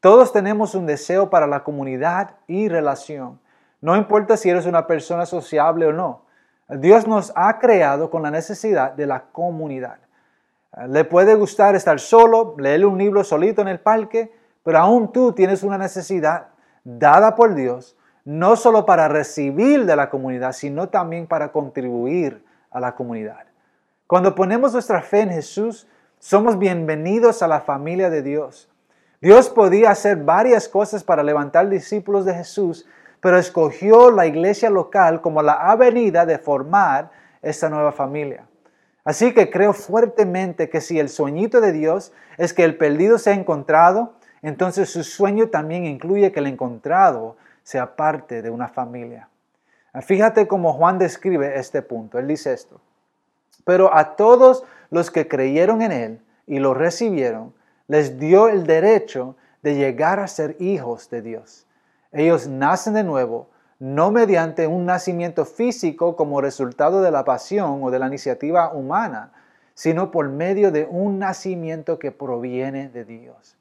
Todos 0.00 0.32
tenemos 0.32 0.74
un 0.74 0.84
deseo 0.84 1.30
para 1.30 1.46
la 1.46 1.62
comunidad 1.62 2.34
y 2.48 2.68
relación. 2.68 3.38
No 3.80 3.94
importa 3.94 4.36
si 4.36 4.50
eres 4.50 4.66
una 4.66 4.88
persona 4.88 5.26
sociable 5.26 5.86
o 5.86 5.92
no. 5.92 6.24
Dios 6.68 7.06
nos 7.06 7.32
ha 7.36 7.60
creado 7.60 8.10
con 8.10 8.24
la 8.24 8.32
necesidad 8.32 8.94
de 8.94 9.06
la 9.06 9.26
comunidad. 9.30 9.98
Le 10.88 11.04
puede 11.04 11.36
gustar 11.36 11.76
estar 11.76 12.00
solo, 12.00 12.56
leer 12.58 12.84
un 12.84 12.98
libro 12.98 13.22
solito 13.22 13.62
en 13.62 13.68
el 13.68 13.78
parque, 13.78 14.34
pero 14.64 14.78
aún 14.78 15.12
tú 15.12 15.34
tienes 15.34 15.62
una 15.62 15.78
necesidad 15.78 16.48
dada 16.82 17.36
por 17.36 17.54
Dios 17.54 17.96
no 18.24 18.56
solo 18.56 18.86
para 18.86 19.08
recibir 19.08 19.84
de 19.84 19.96
la 19.96 20.10
comunidad, 20.10 20.52
sino 20.52 20.88
también 20.88 21.26
para 21.26 21.50
contribuir 21.52 22.44
a 22.70 22.80
la 22.80 22.94
comunidad. 22.94 23.44
Cuando 24.06 24.34
ponemos 24.34 24.72
nuestra 24.72 25.02
fe 25.02 25.20
en 25.20 25.30
Jesús, 25.30 25.88
somos 26.18 26.58
bienvenidos 26.58 27.42
a 27.42 27.48
la 27.48 27.60
familia 27.60 28.10
de 28.10 28.22
Dios. 28.22 28.68
Dios 29.20 29.48
podía 29.48 29.90
hacer 29.90 30.18
varias 30.18 30.68
cosas 30.68 31.02
para 31.02 31.22
levantar 31.22 31.68
discípulos 31.68 32.24
de 32.24 32.34
Jesús, 32.34 32.86
pero 33.20 33.38
escogió 33.38 34.10
la 34.10 34.26
iglesia 34.26 34.70
local 34.70 35.20
como 35.20 35.42
la 35.42 35.54
avenida 35.54 36.26
de 36.26 36.38
formar 36.38 37.10
esta 37.40 37.68
nueva 37.68 37.92
familia. 37.92 38.46
Así 39.04 39.32
que 39.34 39.50
creo 39.50 39.72
fuertemente 39.72 40.68
que 40.68 40.80
si 40.80 40.98
el 40.98 41.08
sueñito 41.08 41.60
de 41.60 41.72
Dios 41.72 42.12
es 42.36 42.52
que 42.54 42.64
el 42.64 42.76
perdido 42.76 43.18
sea 43.18 43.34
encontrado, 43.34 44.14
entonces 44.42 44.90
su 44.90 45.02
sueño 45.02 45.48
también 45.48 45.86
incluye 45.86 46.30
que 46.32 46.40
el 46.40 46.46
encontrado 46.46 47.36
sea 47.62 47.96
parte 47.96 48.42
de 48.42 48.50
una 48.50 48.68
familia. 48.68 49.28
Fíjate 50.00 50.48
cómo 50.48 50.72
Juan 50.72 50.98
describe 50.98 51.58
este 51.58 51.82
punto. 51.82 52.18
Él 52.18 52.26
dice 52.26 52.52
esto. 52.52 52.80
Pero 53.64 53.94
a 53.94 54.16
todos 54.16 54.64
los 54.90 55.10
que 55.10 55.28
creyeron 55.28 55.82
en 55.82 55.92
Él 55.92 56.20
y 56.46 56.58
lo 56.58 56.74
recibieron, 56.74 57.54
les 57.88 58.18
dio 58.18 58.48
el 58.48 58.66
derecho 58.66 59.36
de 59.62 59.74
llegar 59.74 60.18
a 60.18 60.28
ser 60.28 60.56
hijos 60.60 61.10
de 61.10 61.22
Dios. 61.22 61.66
Ellos 62.10 62.48
nacen 62.48 62.94
de 62.94 63.04
nuevo, 63.04 63.48
no 63.78 64.10
mediante 64.10 64.66
un 64.66 64.86
nacimiento 64.86 65.44
físico 65.44 66.16
como 66.16 66.40
resultado 66.40 67.02
de 67.02 67.10
la 67.10 67.24
pasión 67.24 67.82
o 67.82 67.90
de 67.90 67.98
la 67.98 68.06
iniciativa 68.06 68.72
humana, 68.72 69.32
sino 69.74 70.10
por 70.10 70.28
medio 70.28 70.70
de 70.70 70.86
un 70.90 71.18
nacimiento 71.18 71.98
que 71.98 72.12
proviene 72.12 72.88
de 72.88 73.04
Dios. 73.04 73.56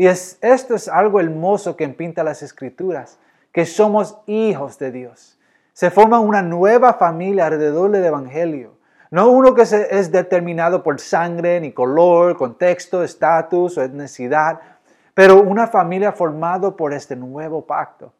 Y 0.00 0.06
es, 0.06 0.38
esto 0.40 0.74
es 0.74 0.88
algo 0.88 1.20
hermoso 1.20 1.76
que 1.76 1.86
pinta 1.90 2.24
las 2.24 2.42
escrituras, 2.42 3.18
que 3.52 3.66
somos 3.66 4.16
hijos 4.24 4.78
de 4.78 4.92
Dios. 4.92 5.38
Se 5.74 5.90
forma 5.90 6.20
una 6.20 6.40
nueva 6.40 6.94
familia 6.94 7.44
alrededor 7.44 7.90
del 7.90 8.06
Evangelio. 8.06 8.78
No 9.10 9.28
uno 9.28 9.52
que 9.52 9.60
es 9.60 10.10
determinado 10.10 10.82
por 10.82 10.98
sangre, 11.00 11.60
ni 11.60 11.72
color, 11.72 12.38
contexto, 12.38 13.04
estatus 13.04 13.76
o 13.76 13.82
etnicidad, 13.82 14.60
pero 15.12 15.42
una 15.42 15.66
familia 15.66 16.12
formada 16.12 16.74
por 16.74 16.94
este 16.94 17.14
nuevo 17.14 17.66
pacto. 17.66 18.14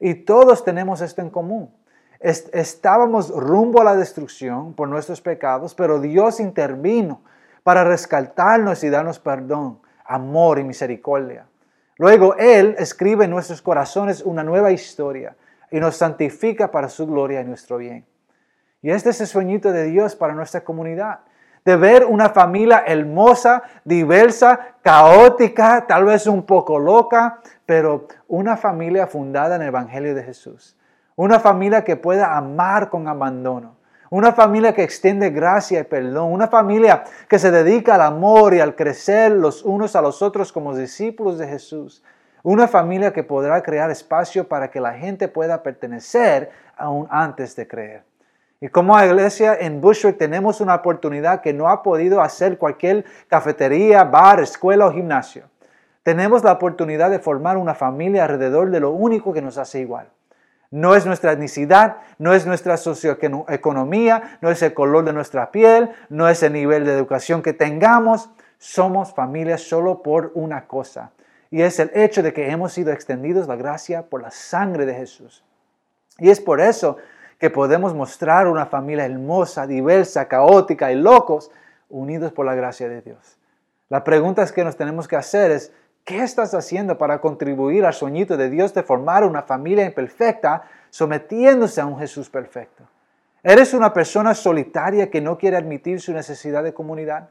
Y 0.00 0.14
todos 0.14 0.64
tenemos 0.64 1.00
esto 1.02 1.22
en 1.22 1.30
común. 1.30 1.72
Estábamos 2.18 3.30
rumbo 3.30 3.80
a 3.80 3.84
la 3.84 3.94
destrucción 3.94 4.74
por 4.74 4.88
nuestros 4.88 5.20
pecados, 5.20 5.72
pero 5.76 6.00
Dios 6.00 6.40
intervino 6.40 7.22
para 7.62 7.84
rescatarnos 7.84 8.82
y 8.82 8.90
darnos 8.90 9.20
perdón, 9.20 9.78
amor 10.12 10.58
y 10.58 10.64
misericordia. 10.64 11.46
Luego 11.98 12.36
Él 12.36 12.74
escribe 12.78 13.24
en 13.24 13.30
nuestros 13.30 13.62
corazones 13.62 14.22
una 14.22 14.42
nueva 14.42 14.70
historia 14.72 15.36
y 15.70 15.80
nos 15.80 15.96
santifica 15.96 16.70
para 16.70 16.88
su 16.88 17.06
gloria 17.06 17.40
y 17.40 17.44
nuestro 17.44 17.78
bien. 17.78 18.04
Y 18.82 18.90
este 18.90 19.10
es 19.10 19.20
el 19.20 19.26
sueñito 19.26 19.72
de 19.72 19.84
Dios 19.84 20.16
para 20.16 20.34
nuestra 20.34 20.64
comunidad, 20.64 21.20
de 21.64 21.76
ver 21.76 22.04
una 22.04 22.30
familia 22.30 22.82
hermosa, 22.86 23.62
diversa, 23.84 24.74
caótica, 24.82 25.86
tal 25.86 26.04
vez 26.04 26.26
un 26.26 26.42
poco 26.42 26.78
loca, 26.78 27.40
pero 27.64 28.08
una 28.26 28.56
familia 28.56 29.06
fundada 29.06 29.54
en 29.56 29.62
el 29.62 29.68
Evangelio 29.68 30.14
de 30.14 30.24
Jesús. 30.24 30.76
Una 31.14 31.38
familia 31.38 31.84
que 31.84 31.96
pueda 31.96 32.36
amar 32.36 32.90
con 32.90 33.06
abandono. 33.06 33.76
Una 34.12 34.34
familia 34.34 34.74
que 34.74 34.82
extiende 34.82 35.30
gracia 35.30 35.80
y 35.80 35.84
perdón. 35.84 36.34
Una 36.34 36.46
familia 36.46 37.02
que 37.26 37.38
se 37.38 37.50
dedica 37.50 37.94
al 37.94 38.02
amor 38.02 38.52
y 38.52 38.60
al 38.60 38.76
crecer 38.76 39.32
los 39.32 39.64
unos 39.64 39.96
a 39.96 40.02
los 40.02 40.20
otros 40.20 40.52
como 40.52 40.76
discípulos 40.76 41.38
de 41.38 41.48
Jesús. 41.48 42.04
Una 42.42 42.68
familia 42.68 43.14
que 43.14 43.22
podrá 43.22 43.62
crear 43.62 43.90
espacio 43.90 44.46
para 44.46 44.70
que 44.70 44.82
la 44.82 44.92
gente 44.92 45.28
pueda 45.28 45.62
pertenecer 45.62 46.50
aún 46.76 47.08
antes 47.10 47.56
de 47.56 47.66
creer. 47.66 48.04
Y 48.60 48.68
como 48.68 49.02
iglesia 49.02 49.56
en 49.58 49.80
Bushwick 49.80 50.18
tenemos 50.18 50.60
una 50.60 50.74
oportunidad 50.74 51.40
que 51.40 51.54
no 51.54 51.70
ha 51.70 51.82
podido 51.82 52.20
hacer 52.20 52.58
cualquier 52.58 53.06
cafetería, 53.28 54.04
bar, 54.04 54.40
escuela 54.40 54.84
o 54.84 54.92
gimnasio. 54.92 55.44
Tenemos 56.02 56.44
la 56.44 56.52
oportunidad 56.52 57.08
de 57.08 57.18
formar 57.18 57.56
una 57.56 57.74
familia 57.74 58.24
alrededor 58.24 58.70
de 58.70 58.80
lo 58.80 58.90
único 58.90 59.32
que 59.32 59.40
nos 59.40 59.56
hace 59.56 59.80
igual. 59.80 60.08
No 60.72 60.96
es 60.96 61.04
nuestra 61.04 61.32
etnicidad, 61.32 61.98
no 62.18 62.32
es 62.32 62.46
nuestra 62.46 62.78
socioeconomía, 62.78 64.38
no 64.40 64.50
es 64.50 64.62
el 64.62 64.72
color 64.72 65.04
de 65.04 65.12
nuestra 65.12 65.52
piel, 65.52 65.90
no 66.08 66.30
es 66.30 66.42
el 66.42 66.54
nivel 66.54 66.86
de 66.86 66.94
educación 66.94 67.42
que 67.42 67.52
tengamos. 67.52 68.30
Somos 68.56 69.12
familia 69.12 69.58
solo 69.58 70.02
por 70.02 70.32
una 70.34 70.66
cosa. 70.66 71.12
Y 71.50 71.60
es 71.60 71.78
el 71.78 71.90
hecho 71.94 72.22
de 72.22 72.32
que 72.32 72.50
hemos 72.50 72.72
sido 72.72 72.90
extendidos 72.90 73.46
la 73.48 73.56
gracia 73.56 74.08
por 74.08 74.22
la 74.22 74.30
sangre 74.30 74.86
de 74.86 74.94
Jesús. 74.94 75.44
Y 76.18 76.30
es 76.30 76.40
por 76.40 76.58
eso 76.60 76.96
que 77.38 77.50
podemos 77.50 77.92
mostrar 77.92 78.48
una 78.48 78.64
familia 78.64 79.04
hermosa, 79.04 79.66
diversa, 79.66 80.26
caótica 80.26 80.90
y 80.90 80.94
locos, 80.94 81.50
unidos 81.90 82.32
por 82.32 82.46
la 82.46 82.54
gracia 82.54 82.88
de 82.88 83.02
Dios. 83.02 83.36
La 83.90 84.04
pregunta 84.04 84.46
que 84.46 84.64
nos 84.64 84.76
tenemos 84.76 85.06
que 85.06 85.16
hacer 85.16 85.50
es, 85.50 85.70
¿qué 86.04 86.22
estás 86.22 86.54
haciendo 86.54 86.98
para 86.98 87.20
contribuir 87.20 87.84
al 87.84 87.94
sueñito 87.94 88.36
de 88.36 88.50
Dios 88.50 88.74
de 88.74 88.82
formar 88.82 89.24
una 89.24 89.42
familia 89.42 89.84
imperfecta 89.84 90.62
sometiéndose 90.90 91.80
a 91.80 91.86
un 91.86 91.98
Jesús 91.98 92.30
perfecto? 92.30 92.84
¿Eres 93.42 93.74
una 93.74 93.92
persona 93.92 94.34
solitaria 94.34 95.10
que 95.10 95.20
no 95.20 95.38
quiere 95.38 95.56
admitir 95.56 96.00
su 96.00 96.12
necesidad 96.12 96.62
de 96.62 96.74
comunidad? 96.74 97.28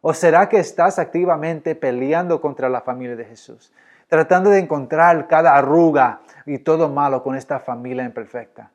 ¿O 0.00 0.12
será 0.12 0.48
que 0.48 0.58
estás 0.58 0.98
activamente 0.98 1.74
peleando 1.74 2.40
contra 2.40 2.68
la 2.68 2.82
familia 2.82 3.16
de 3.16 3.24
Jesús? 3.24 3.72
Tratando 4.08 4.50
de 4.50 4.58
encontrar 4.58 5.26
cada 5.28 5.54
arruga 5.54 6.20
y 6.44 6.58
todo 6.58 6.88
malo 6.90 7.22
con 7.22 7.34
esta 7.34 7.58
familia 7.58 8.04
imperfecta 8.04 8.70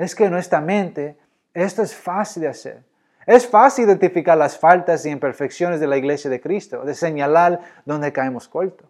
es 0.00 0.14
que 0.14 0.24
honestamente 0.24 1.18
esto 1.52 1.82
es 1.82 1.94
fácil 1.94 2.42
de 2.42 2.48
hacer. 2.48 2.82
Es 3.26 3.46
fácil 3.46 3.84
identificar 3.84 4.36
las 4.36 4.58
faltas 4.58 5.04
y 5.04 5.10
imperfecciones 5.10 5.80
de 5.80 5.86
la 5.86 5.96
iglesia 5.96 6.30
de 6.30 6.40
Cristo, 6.40 6.84
de 6.84 6.94
señalar 6.94 7.60
dónde 7.84 8.12
caemos 8.12 8.48
corto. 8.48 8.84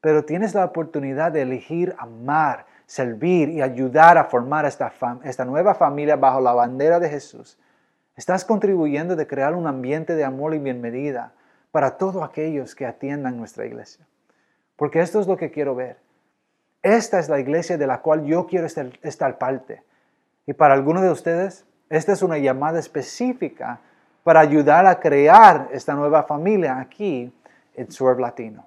Pero 0.00 0.24
tienes 0.24 0.54
la 0.54 0.64
oportunidad 0.64 1.32
de 1.32 1.42
elegir 1.42 1.94
amar, 1.98 2.66
servir 2.86 3.48
y 3.48 3.62
ayudar 3.62 4.18
a 4.18 4.24
formar 4.24 4.64
esta, 4.64 5.44
nueva 5.44 5.74
familia 5.74 6.16
bajo 6.16 6.40
la 6.40 6.52
bandera 6.52 7.00
de 7.00 7.08
Jesús. 7.08 7.58
Estás 8.16 8.44
contribuyendo 8.44 9.16
de 9.16 9.26
crear 9.26 9.54
un 9.54 9.66
ambiente 9.66 10.14
de 10.14 10.24
amor 10.24 10.54
y 10.54 10.58
bienvenida 10.58 11.32
para 11.72 11.96
todos 11.96 12.22
aquellos 12.22 12.74
que 12.74 12.86
atiendan 12.86 13.36
nuestra 13.36 13.66
iglesia. 13.66 14.06
Porque 14.76 15.00
esto 15.00 15.20
es 15.20 15.26
lo 15.26 15.36
que 15.36 15.50
quiero 15.50 15.74
ver. 15.74 15.96
Esta 16.82 17.18
es 17.18 17.28
la 17.28 17.40
iglesia 17.40 17.76
de 17.76 17.86
la 17.86 18.02
cual 18.02 18.24
yo 18.24 18.46
quiero 18.46 18.66
estar, 18.66 18.86
estar 19.02 19.38
parte 19.38 19.82
y 20.46 20.52
para 20.52 20.74
algunos 20.74 21.02
de 21.02 21.10
ustedes, 21.10 21.64
esta 21.90 22.12
es 22.12 22.22
una 22.22 22.38
llamada 22.38 22.78
específica 22.78 23.80
para 24.22 24.40
ayudar 24.40 24.86
a 24.86 25.00
crear 25.00 25.68
esta 25.72 25.94
nueva 25.94 26.22
familia 26.22 26.78
aquí 26.78 27.32
en 27.74 27.90
Swerve 27.90 28.22
Latino. 28.22 28.66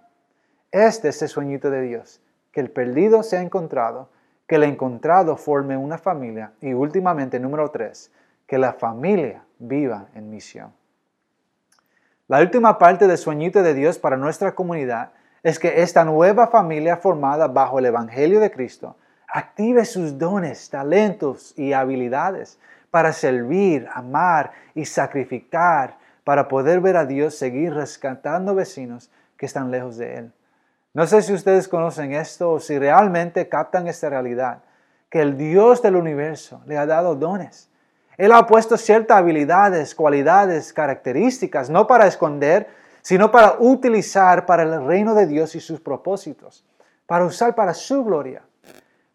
Este 0.72 1.10
es 1.10 1.22
el 1.22 1.30
sueñito 1.30 1.70
de 1.70 1.82
Dios, 1.82 2.22
que 2.52 2.60
el 2.60 2.70
perdido 2.70 3.24
sea 3.24 3.42
encontrado, 3.42 4.10
que 4.48 4.56
el 4.56 4.64
encontrado 4.64 5.36
forme 5.36 5.76
una 5.78 5.98
familia 5.98 6.52
y 6.62 6.74
últimamente, 6.74 7.40
número 7.40 7.70
tres, 7.72 8.12
que 8.46 8.58
la 8.58 8.74
familia 8.74 9.44
viva 9.60 10.08
en 10.14 10.30
misión. 10.30 10.72
La 12.28 12.40
última 12.40 12.78
parte 12.78 13.08
del 13.08 13.18
sueñito 13.18 13.64
de 13.64 13.74
Dios 13.74 13.98
para 13.98 14.18
nuestra 14.18 14.54
comunidad 14.54 15.12
es 15.44 15.60
que 15.60 15.82
esta 15.82 16.04
nueva 16.04 16.48
familia 16.48 16.98
formada 16.98 17.48
bajo 17.48 17.80
el 17.80 17.86
Evangelio 17.86 18.40
de 18.40 18.52
Cristo 18.52 18.96
Active 19.28 19.84
sus 19.84 20.18
dones, 20.18 20.70
talentos 20.70 21.54
y 21.58 21.74
habilidades 21.74 22.58
para 22.92 23.14
servir, 23.14 23.88
amar 23.94 24.52
y 24.74 24.86
sacrificar 24.86 25.98
para 26.24 26.48
poder 26.48 26.82
ver 26.82 26.98
a 26.98 27.06
Dios 27.06 27.36
seguir 27.36 27.74
rescatando 27.74 28.54
vecinos 28.54 29.10
que 29.38 29.46
están 29.46 29.72
lejos 29.72 29.98
de 29.98 30.16
Él. 30.16 30.34
No 30.94 31.06
sé 31.06 31.22
si 31.22 31.34
ustedes 31.34 31.68
conocen 31.68 32.14
esto 32.14 32.54
o 32.54 32.60
si 32.60 32.78
realmente 32.80 33.48
captan 33.48 33.88
esta 33.88 34.10
realidad, 34.10 34.64
que 35.10 35.22
el 35.22 35.38
Dios 35.38 35.82
del 35.82 35.96
universo 35.96 36.62
le 36.66 36.78
ha 36.78 36.86
dado 36.86 37.16
dones. 37.16 37.70
Él 38.18 38.32
ha 38.32 38.48
puesto 38.48 38.78
ciertas 38.78 39.18
habilidades, 39.18 39.94
cualidades, 39.94 40.74
características, 40.74 41.70
no 41.70 41.86
para 41.86 42.08
esconder, 42.08 42.68
sino 43.02 43.32
para 43.32 43.58
utilizar 43.60 44.46
para 44.46 44.64
el 44.64 44.86
reino 44.86 45.14
de 45.14 45.28
Dios 45.28 45.56
y 45.56 45.60
sus 45.60 45.80
propósitos, 45.80 46.66
para 47.06 47.26
usar 47.26 47.54
para 47.54 47.74
su 47.74 48.04
gloria. 48.04 48.42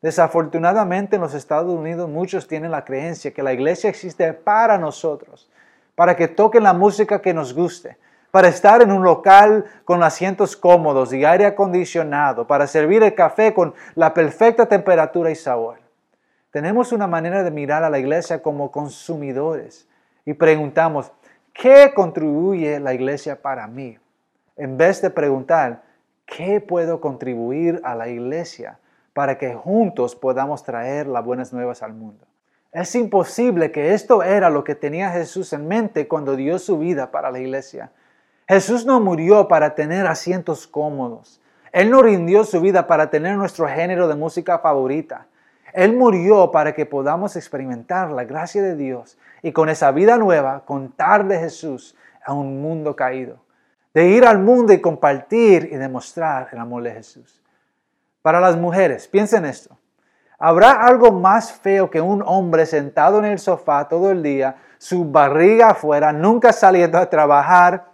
Desafortunadamente 0.03 1.15
en 1.15 1.23
los 1.23 1.33
Estados 1.33 1.73
Unidos 1.73 2.11
muchos 2.11 2.49
tienen 2.49 2.73
la 2.73 2.85
creencia 2.85 3.33
que 3.33 3.43
la 3.45 3.53
iglesia 3.53 3.89
existe 3.89 4.33
para 4.33 4.77
nosotros, 4.77 5.49
para 5.95 6.17
que 6.17 6.27
toquen 6.27 6.65
la 6.65 6.73
música 6.73 7.23
que 7.23 7.33
nos 7.33 7.55
guste, 7.55 7.97
para 8.33 8.49
estar 8.49 8.83
en 8.83 8.91
un 8.91 9.05
local 9.05 9.65
con 9.85 10.03
asientos 10.03 10.57
cómodos 10.57 11.13
y 11.13 11.25
aire 11.25 11.47
acondicionado, 11.47 12.49
para 12.49 12.67
servir 12.67 13.05
el 13.05 13.15
café 13.15 13.55
con 13.55 13.75
la 13.95 14.13
perfecta 14.13 14.67
temperatura 14.67 15.31
y 15.31 15.37
sabor. 15.37 15.79
Tenemos 16.51 16.91
una 16.91 17.07
manera 17.07 17.45
de 17.45 17.53
mirar 17.53 17.85
a 17.85 17.91
la 17.91 18.01
iglesia 18.01 18.43
como 18.43 18.73
consumidores 18.73 19.87
y 20.27 20.35
preguntamos, 20.35 21.13
¿qué 21.53 21.93
contribuye 21.95 22.81
la 22.81 22.93
iglesia 22.93 23.41
para 23.41 23.69
mí? 23.69 23.97
En 24.57 24.77
vez 24.77 25.01
de 25.01 25.11
preguntar, 25.11 25.83
¿qué 26.27 26.61
puedo 26.61 27.01
contribuir 27.01 27.81
a 27.85 27.95
la 27.95 28.09
iglesia 28.09 28.81
para 29.12 29.38
que 29.38 29.54
juntos 29.54 30.16
podamos 30.16 30.62
traer 30.62 31.07
las 31.07 31.25
buenas 31.25 31.52
nuevas 31.52 31.83
al 31.83 31.95
mundo. 31.95 32.26
Es 32.73 32.95
imposible 32.95 33.71
que 33.71 33.92
esto 33.92 34.23
era 34.23 34.49
lo 34.49 34.64
que 34.64 34.75
tenía 34.75 35.11
Jesús 35.11 35.52
en 35.52 35.69
mente 35.69 36.09
cuando 36.09 36.37
dio 36.37 36.59
su 36.59 36.78
vida 36.78 37.11
para 37.11 37.31
la 37.31 37.38
iglesia. 37.38 37.92
Jesús 38.49 38.87
no 38.87 38.99
murió 38.99 39.47
para 39.47 39.75
tener 39.75 40.07
asientos 40.07 40.66
cómodos. 40.66 41.40
Él 41.73 41.90
no 41.90 42.02
rindió 42.02 42.45
su 42.45 42.61
vida 42.61 42.87
para 42.87 43.11
tener 43.11 43.37
nuestro 43.37 43.69
género 43.69 44.09
de 44.09 44.14
música 44.14 44.59
favorita. 44.59 45.26
Él 45.75 45.95
murió 45.95 46.50
para 46.50 46.75
que 46.75 46.87
podamos 46.87 47.37
experimentar 47.37 48.11
la 48.11 48.25
gracia 48.25 48.62
de 48.62 48.76
Dios 48.76 49.19
y 49.42 49.52
con 49.52 49.69
esa 49.69 49.90
vida 49.90 50.16
nueva 50.16 50.64
contar 50.64 51.26
de 51.26 51.38
Jesús 51.38 51.95
a 52.25 52.33
un 52.33 52.62
mundo 52.62 52.97
caído. 52.97 53.37
De 53.92 54.09
ir 54.09 54.25
al 54.25 54.38
mundo 54.38 54.73
y 54.73 54.81
compartir 54.81 55.69
y 55.71 55.76
demostrar 55.76 56.49
el 56.52 56.59
amor 56.59 56.83
de 56.83 56.92
Jesús. 56.92 57.42
Para 58.23 58.41
las 58.41 58.57
mujeres, 58.57 59.09
piensen 59.09 59.45
esto. 59.45 59.76
¿Habrá 60.38 60.73
algo 60.73 61.12
más 61.12 61.52
feo 61.52 61.91
que 61.91 62.00
un 62.00 62.23
hombre 62.25 62.67
sentado 62.67 63.19
en 63.19 63.26
el 63.26 63.38
sofá 63.38 63.88
todo 63.88 64.11
el 64.11 64.23
día, 64.23 64.57
su 64.79 65.05
barriga 65.05 65.71
afuera, 65.71 66.12
nunca 66.12 66.52
saliendo 66.52 66.99
a 66.99 67.09
trabajar 67.09 67.93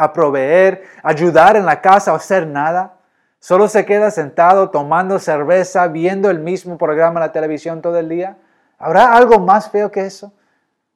a 0.00 0.14
proveer, 0.14 0.84
ayudar 1.02 1.56
en 1.56 1.66
la 1.66 1.82
casa 1.82 2.14
o 2.14 2.16
hacer 2.16 2.46
nada. 2.46 2.94
Solo 3.38 3.68
se 3.68 3.84
queda 3.84 4.10
sentado 4.10 4.70
tomando 4.70 5.18
cerveza, 5.18 5.86
viendo 5.88 6.30
el 6.30 6.38
mismo 6.38 6.78
programa 6.78 7.20
en 7.20 7.26
la 7.26 7.32
televisión 7.32 7.82
todo 7.82 7.98
el 7.98 8.08
día. 8.08 8.38
¿Habrá 8.78 9.14
algo 9.14 9.38
más 9.40 9.70
feo 9.70 9.90
que 9.90 10.06
eso? 10.06 10.32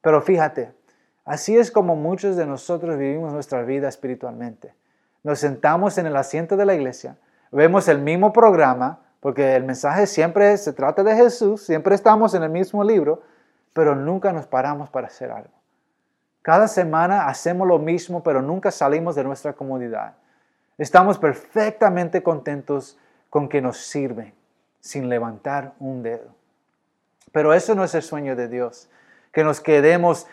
Pero 0.01 0.23
fíjate, 0.23 0.73
así 1.23 1.55
es 1.55 1.69
como 1.69 1.95
muchos 1.95 2.35
de 2.35 2.47
nosotros 2.47 2.97
vivimos 2.97 3.31
nuestra 3.31 3.61
vida 3.61 3.87
espiritualmente. 3.87 4.73
Nos 5.21 5.37
sentamos 5.37 5.99
en 5.99 6.07
el 6.07 6.15
asiento 6.15 6.57
de 6.57 6.65
la 6.65 6.73
iglesia, 6.73 7.17
vemos 7.51 7.87
el 7.87 7.99
mismo 7.99 8.33
programa, 8.33 8.99
porque 9.19 9.55
el 9.55 9.63
mensaje 9.63 10.07
siempre 10.07 10.57
se 10.57 10.73
trata 10.73 11.03
de 11.03 11.15
Jesús, 11.15 11.63
siempre 11.65 11.95
estamos 11.95 12.33
en 12.33 12.43
el 12.43 12.49
mismo 12.49 12.83
libro, 12.83 13.23
pero 13.73 13.95
nunca 13.95 14.31
nos 14.31 14.45
paramos 14.45 14.89
para 14.89 15.07
hacer 15.07 15.31
algo. 15.31 15.49
Cada 16.41 16.67
semana 16.67 17.27
hacemos 17.27 17.67
lo 17.67 17.79
mismo, 17.79 18.21
pero 18.21 18.41
nunca 18.41 18.69
salimos 18.69 19.15
de 19.15 19.23
nuestra 19.23 19.53
comodidad. 19.53 20.13
Estamos 20.77 21.17
perfectamente 21.17 22.21
contentos 22.21 22.97
con 23.29 23.49
que 23.49 23.61
nos 23.61 23.77
sirven, 23.77 24.33
sin 24.79 25.09
levantar 25.09 25.73
un 25.79 26.03
dedo. 26.03 26.29
Pero 27.31 27.53
eso 27.53 27.73
no 27.73 27.83
es 27.83 27.95
el 27.95 28.03
sueño 28.03 28.35
de 28.35 28.47
Dios, 28.47 28.89
que 29.31 29.43
nos 29.43 29.59
quedemos 29.59 30.27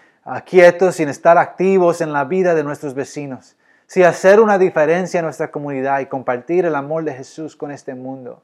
quietos 0.44 0.96
sin 0.96 1.08
estar 1.08 1.38
activos 1.38 2.00
en 2.00 2.12
la 2.12 2.24
vida 2.24 2.54
de 2.54 2.62
nuestros 2.62 2.94
vecinos, 2.94 3.56
sin 3.92 4.04
hacer 4.04 4.40
una 4.40 4.56
diferencia 4.56 5.18
en 5.18 5.26
nuestra 5.26 5.50
comunidad 5.50 6.00
y 6.00 6.06
compartir 6.06 6.64
el 6.64 6.76
amor 6.76 7.04
de 7.04 7.12
Jesús 7.12 7.54
con 7.56 7.70
este 7.70 7.94
mundo. 7.94 8.42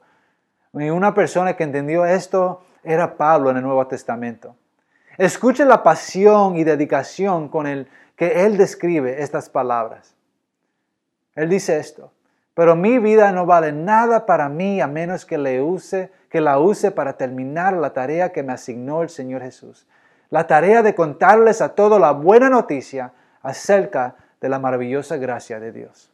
Y 0.73 0.91
una 0.91 1.15
persona 1.15 1.55
que 1.55 1.63
entendió 1.63 2.05
esto 2.05 2.61
era 2.83 3.17
Pablo 3.17 3.49
en 3.49 3.57
el 3.57 3.63
Nuevo 3.63 3.87
Testamento. 3.87 4.55
Escuche 5.17 5.65
la 5.65 5.81
pasión 5.81 6.55
y 6.55 6.63
dedicación 6.63 7.49
con 7.49 7.65
el 7.65 7.87
que 8.15 8.45
él 8.45 8.57
describe 8.57 9.23
estas 9.23 9.49
palabras. 9.49 10.13
Él 11.33 11.49
dice 11.49 11.79
esto, 11.79 12.11
pero 12.53 12.75
mi 12.75 12.99
vida 12.99 13.31
no 13.31 13.47
vale 13.47 13.71
nada 13.71 14.27
para 14.27 14.49
mí 14.49 14.81
a 14.81 14.85
menos 14.85 15.25
que, 15.25 15.39
le 15.39 15.63
use, 15.63 16.11
que 16.29 16.41
la 16.41 16.59
use 16.59 16.91
para 16.91 17.13
terminar 17.13 17.73
la 17.73 17.91
tarea 17.91 18.31
que 18.31 18.43
me 18.43 18.53
asignó 18.53 19.01
el 19.01 19.09
Señor 19.09 19.41
Jesús. 19.41 19.87
La 20.29 20.45
tarea 20.45 20.83
de 20.83 20.93
contarles 20.93 21.59
a 21.59 21.69
todos 21.69 21.99
la 21.99 22.11
buena 22.11 22.51
noticia 22.51 23.13
acerca 23.41 24.09
de 24.09 24.28
la 24.47 24.59
maravillosa 24.59 25.17
gracia 25.17 25.59
de 25.59 25.73
Dios. 25.73 26.13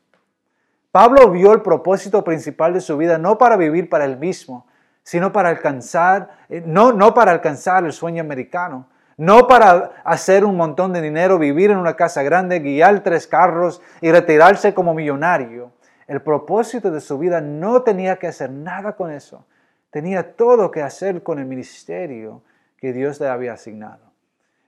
Pablo 0.91 1.29
vio 1.29 1.51
el 1.51 1.61
propósito 1.61 2.23
principal 2.23 2.73
de 2.73 2.81
su 2.81 2.95
vida 2.97 3.17
no 3.17 3.37
para 3.37 3.57
vivir 3.57 3.89
para 3.89 4.05
él 4.05 4.17
mismo, 4.17 4.65
sino 5.03 5.31
para 5.31 5.49
alcanzar, 5.49 6.29
eh, 6.49 6.63
no, 6.65 6.93
no 6.93 7.13
para 7.13 7.31
alcanzar 7.31 7.83
el 7.85 7.91
sueño 7.91 8.21
americano, 8.21 8.87
no 9.17 9.47
para 9.47 9.91
hacer 10.03 10.43
un 10.43 10.57
montón 10.57 10.93
de 10.93 11.01
dinero, 11.01 11.37
vivir 11.37 11.69
en 11.69 11.77
una 11.77 11.95
casa 11.95 12.23
grande, 12.23 12.59
guiar 12.59 13.01
tres 13.01 13.27
carros 13.27 13.81
y 14.01 14.11
retirarse 14.11 14.73
como 14.73 14.93
millonario. 14.93 15.71
El 16.07 16.21
propósito 16.21 16.91
de 16.91 17.01
su 17.01 17.17
vida 17.17 17.41
no 17.41 17.81
tenía 17.81 18.17
que 18.17 18.27
hacer 18.27 18.49
nada 18.49 18.95
con 18.95 19.11
eso. 19.11 19.45
Tenía 19.89 20.35
todo 20.35 20.71
que 20.71 20.81
hacer 20.81 21.23
con 21.23 21.39
el 21.39 21.45
ministerio 21.45 22.41
que 22.77 22.93
Dios 22.93 23.19
le 23.19 23.27
había 23.27 23.53
asignado. 23.53 24.04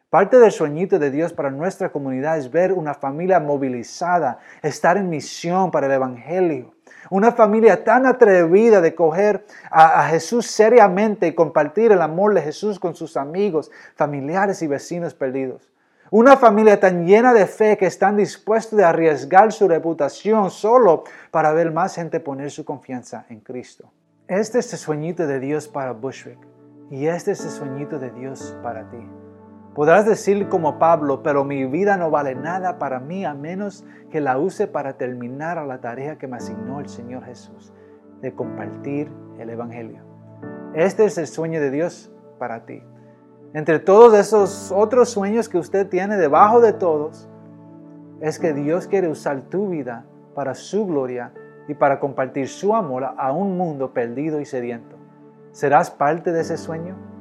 Parte 0.09 0.39
del 0.39 0.53
sueñito 0.53 0.99
de 0.99 1.11
Dios 1.11 1.33
para 1.33 1.51
nuestra 1.51 1.91
comunidad 1.91 2.37
es 2.37 2.49
ver 2.49 2.71
una 2.71 2.93
familia 2.93 3.41
movilizada, 3.41 4.39
estar 4.61 4.95
en 4.95 5.09
misión 5.09 5.69
para 5.69 5.87
el 5.87 5.91
Evangelio. 5.91 6.73
Una 7.09 7.33
familia 7.33 7.83
tan 7.83 8.05
atrevida 8.05 8.79
de 8.79 8.95
coger 8.95 9.45
a, 9.69 10.07
Jesús 10.07 10.47
seriamente 10.47 11.27
y 11.27 11.35
compartir 11.35 11.91
el 11.91 12.01
amor 12.01 12.33
de 12.33 12.41
Jesús 12.41 12.79
con 12.79 12.95
sus 12.95 13.17
amigos, 13.17 13.69
familiares 13.95 14.61
y 14.61 14.67
vecinos 14.67 15.13
perdidos. 15.13 15.69
Una 16.09 16.37
familia 16.37 16.79
tan 16.79 17.05
llena 17.05 17.33
de 17.33 17.45
fe 17.45 17.75
que 17.75 17.85
están 17.85 18.15
dispuestos 18.15 18.79
a 18.79 18.89
arriesgar 18.89 19.51
su 19.51 19.67
reputación 19.67 20.51
solo 20.51 21.03
para 21.31 21.51
ver 21.51 21.73
más 21.73 21.95
gente 21.95 22.21
poner 22.21 22.49
su 22.49 22.63
confianza 22.63 23.25
en 23.27 23.41
Cristo. 23.41 23.91
Este 24.29 24.59
es 24.59 24.71
el 24.71 24.79
sueñito 24.79 25.27
de 25.27 25.41
Dios 25.41 25.67
para 25.67 25.91
Bushwick 25.91 26.39
y 26.89 27.07
este 27.07 27.31
es 27.31 27.43
el 27.43 27.51
sueñito 27.51 27.99
de 27.99 28.11
Dios 28.11 28.55
para 28.63 28.89
ti. 28.89 29.05
Podrás 29.77 30.07
decir 30.07 30.49
como 30.49 30.79
Pablo, 30.79 31.21
pero 31.21 31.43
mi 31.43 31.63
vida 31.67 31.97
no 31.97 32.09
vale 32.09 32.33
nada 32.33 32.79
para 32.79 32.99
mí 32.99 33.25
a 33.25 33.35
menos 33.35 33.85
que 34.09 34.19
la 34.19 34.39
use 34.39 34.65
para 34.65 34.93
terminar 34.93 35.63
la 35.67 35.81
tarea 35.81 36.17
que 36.17 36.25
me 36.25 36.37
asignó 36.37 36.79
el 36.79 36.89
Señor 36.89 37.23
Jesús, 37.25 37.71
de 38.19 38.33
compartir 38.33 39.11
el 39.37 39.51
Evangelio. 39.51 40.01
Este 40.73 41.05
es 41.05 41.19
el 41.19 41.27
sueño 41.27 41.61
de 41.61 41.69
Dios 41.69 42.11
para 42.39 42.65
ti. 42.65 42.81
Entre 43.53 43.77
todos 43.77 44.15
esos 44.15 44.71
otros 44.75 45.09
sueños 45.09 45.47
que 45.47 45.59
usted 45.59 45.87
tiene, 45.87 46.17
debajo 46.17 46.59
de 46.59 46.73
todos, 46.73 47.29
es 48.19 48.39
que 48.39 48.53
Dios 48.53 48.87
quiere 48.87 49.09
usar 49.09 49.41
tu 49.41 49.69
vida 49.69 50.07
para 50.33 50.55
su 50.55 50.87
gloria 50.87 51.33
y 51.67 51.75
para 51.75 51.99
compartir 51.99 52.47
su 52.47 52.73
amor 52.73 53.03
a 53.15 53.31
un 53.31 53.55
mundo 53.59 53.93
perdido 53.93 54.41
y 54.41 54.45
sediento. 54.45 54.95
¿Serás 55.51 55.91
parte 55.91 56.31
de 56.31 56.41
ese 56.41 56.57
sueño? 56.57 57.16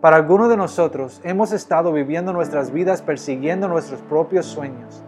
Para 0.00 0.14
algunos 0.14 0.48
de 0.48 0.56
nosotros 0.56 1.20
hemos 1.24 1.50
estado 1.50 1.92
viviendo 1.92 2.32
nuestras 2.32 2.70
vidas 2.70 3.02
persiguiendo 3.02 3.66
nuestros 3.66 4.00
propios 4.02 4.46
sueños. 4.46 5.02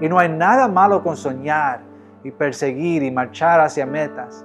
Y 0.00 0.08
no 0.08 0.18
hay 0.18 0.28
nada 0.30 0.66
malo 0.66 1.04
con 1.04 1.16
soñar 1.16 1.82
y 2.24 2.32
perseguir 2.32 3.04
y 3.04 3.12
marchar 3.12 3.60
hacia 3.60 3.86
metas. 3.86 4.44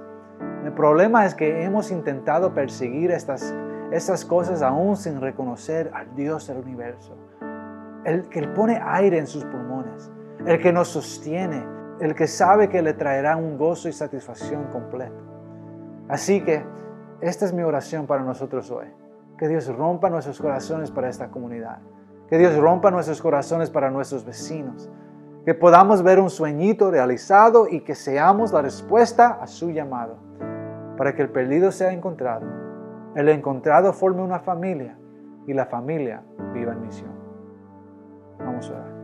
El 0.64 0.72
problema 0.72 1.26
es 1.26 1.34
que 1.34 1.64
hemos 1.64 1.90
intentado 1.90 2.54
perseguir 2.54 3.10
estas, 3.10 3.52
estas 3.90 4.24
cosas 4.24 4.62
aún 4.62 4.96
sin 4.96 5.20
reconocer 5.20 5.90
al 5.92 6.14
Dios 6.14 6.46
del 6.46 6.58
universo. 6.58 7.16
El 8.04 8.28
que 8.28 8.46
pone 8.46 8.80
aire 8.80 9.18
en 9.18 9.26
sus 9.26 9.44
pulmones, 9.46 10.12
el 10.46 10.60
que 10.60 10.72
nos 10.72 10.86
sostiene, 10.86 11.66
el 12.00 12.14
que 12.14 12.28
sabe 12.28 12.68
que 12.68 12.82
le 12.82 12.94
traerá 12.94 13.36
un 13.36 13.58
gozo 13.58 13.88
y 13.88 13.92
satisfacción 13.92 14.66
completo. 14.66 15.24
Así 16.08 16.40
que 16.40 16.64
esta 17.20 17.44
es 17.44 17.52
mi 17.52 17.62
oración 17.62 18.06
para 18.06 18.22
nosotros 18.22 18.70
hoy. 18.70 18.86
Que 19.38 19.46
Dios 19.46 19.68
rompa 19.74 20.10
nuestros 20.10 20.40
corazones 20.40 20.90
para 20.90 21.08
esta 21.08 21.28
comunidad. 21.30 21.78
Que 22.28 22.38
Dios 22.38 22.56
rompa 22.56 22.90
nuestros 22.90 23.22
corazones 23.22 23.70
para 23.70 23.88
nuestros 23.88 24.24
vecinos. 24.24 24.90
Que 25.44 25.54
podamos 25.54 26.02
ver 26.02 26.18
un 26.18 26.28
sueñito 26.28 26.90
realizado 26.90 27.68
y 27.68 27.82
que 27.82 27.94
seamos 27.94 28.52
la 28.52 28.62
respuesta 28.62 29.38
a 29.40 29.46
su 29.46 29.70
llamado. 29.70 30.16
Para 30.96 31.14
que 31.14 31.22
el 31.22 31.30
perdido 31.30 31.70
sea 31.70 31.92
encontrado. 31.92 32.46
El 33.14 33.28
encontrado 33.28 33.92
forme 33.92 34.22
una 34.22 34.40
familia 34.40 34.98
y 35.46 35.54
la 35.54 35.66
familia 35.66 36.22
viva 36.52 36.72
en 36.72 36.82
misión. 36.82 37.10
Vamos 38.40 38.68
a 38.68 38.72
orar. 38.72 38.98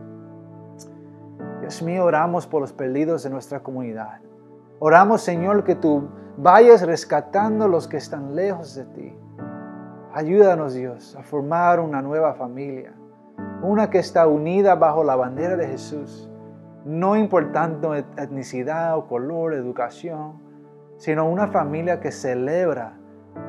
Dios 1.61 1.81
mío, 1.81 2.03
oramos 2.03 2.45
por 2.45 2.59
los 2.59 2.73
perdidos 2.73 3.23
de 3.23 3.29
nuestra 3.29 3.61
comunidad. 3.61 4.19
Oramos, 4.79 5.21
Señor, 5.21 5.63
que 5.63 5.75
tú 5.75 6.09
vayas 6.37 6.85
rescatando 6.85 7.69
los 7.69 7.87
que 7.87 7.97
están 7.97 8.35
lejos 8.35 8.75
de 8.75 8.85
ti 8.85 9.17
Ayúdanos, 10.15 10.73
Dios, 10.73 11.13
a 11.17 11.23
formar 11.23 11.81
una 11.81 12.01
nueva 12.01 12.35
familia, 12.35 12.93
una 13.61 13.89
que 13.89 13.97
está 13.97 14.25
unida 14.27 14.75
bajo 14.75 15.03
la 15.03 15.17
bandera 15.17 15.57
de 15.57 15.67
Jesús, 15.67 16.31
no 16.85 17.17
importando 17.17 17.93
etnicidad 17.93 18.97
o 18.97 19.07
color, 19.07 19.53
educación, 19.53 20.41
sino 20.95 21.27
una 21.29 21.47
familia 21.47 21.99
que 21.99 22.13
celebra 22.13 22.97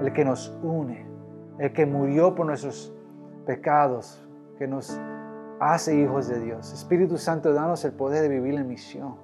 el 0.03 0.13
que 0.13 0.25
nos 0.25 0.59
une, 0.61 1.07
el 1.61 1.73
que 1.73 1.87
murió 1.87 2.35
por 2.35 2.47
nuestros 2.47 2.93
pecados, 3.47 4.27
que 4.59 4.67
nos 4.67 5.01
hace 5.61 5.95
hijos 5.95 6.27
de 6.27 6.41
Dios. 6.41 6.73
Espíritu 6.73 7.17
Santo, 7.17 7.53
danos 7.53 7.85
el 7.85 7.93
poder 7.93 8.23
de 8.23 8.29
vivir 8.29 8.55
en 8.55 8.67
misión. 8.67 9.15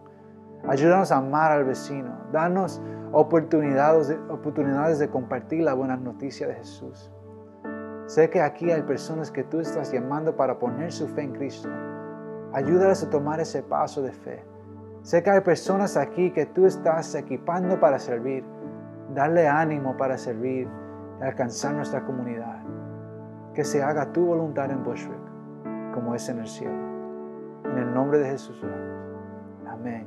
Ayúdanos 0.69 1.11
a 1.11 1.17
amar 1.17 1.51
al 1.51 1.65
vecino. 1.65 2.21
Danos 2.31 2.81
oportunidades 3.11 4.07
de, 4.07 4.15
oportunidades 4.31 5.01
de 5.01 5.09
compartir 5.09 5.65
la 5.65 5.75
buena 5.75 5.97
noticia 5.97 6.47
de 6.47 6.55
Jesús. 6.55 7.11
Sé 8.13 8.29
que 8.29 8.43
aquí 8.43 8.71
hay 8.71 8.83
personas 8.83 9.31
que 9.31 9.43
tú 9.43 9.61
estás 9.61 9.91
llamando 9.91 10.37
para 10.37 10.59
poner 10.59 10.93
su 10.93 11.09
fe 11.09 11.23
en 11.23 11.33
Cristo. 11.33 11.71
Ayúdalas 12.53 13.03
a 13.03 13.09
tomar 13.09 13.41
ese 13.41 13.63
paso 13.63 14.03
de 14.03 14.13
fe. 14.13 14.45
Sé 15.01 15.23
que 15.23 15.31
hay 15.31 15.41
personas 15.41 15.97
aquí 15.97 16.31
que 16.31 16.45
tú 16.45 16.67
estás 16.67 17.15
equipando 17.15 17.81
para 17.81 17.99
servir. 17.99 18.45
Darle 19.15 19.49
ánimo 19.49 19.97
para 19.97 20.19
servir 20.19 20.69
y 21.21 21.25
alcanzar 21.25 21.73
nuestra 21.73 22.05
comunidad. 22.05 22.63
Que 23.55 23.65
se 23.65 23.83
haga 23.83 24.13
tu 24.13 24.27
voluntad 24.27 24.71
en 24.71 24.85
Bushwick 24.85 25.17
como 25.95 26.15
es 26.15 26.29
en 26.29 26.41
el 26.41 26.49
cielo. 26.49 26.77
En 27.65 27.79
el 27.79 27.95
nombre 27.95 28.19
de 28.19 28.29
Jesús. 28.29 28.63
Amén. 29.67 30.07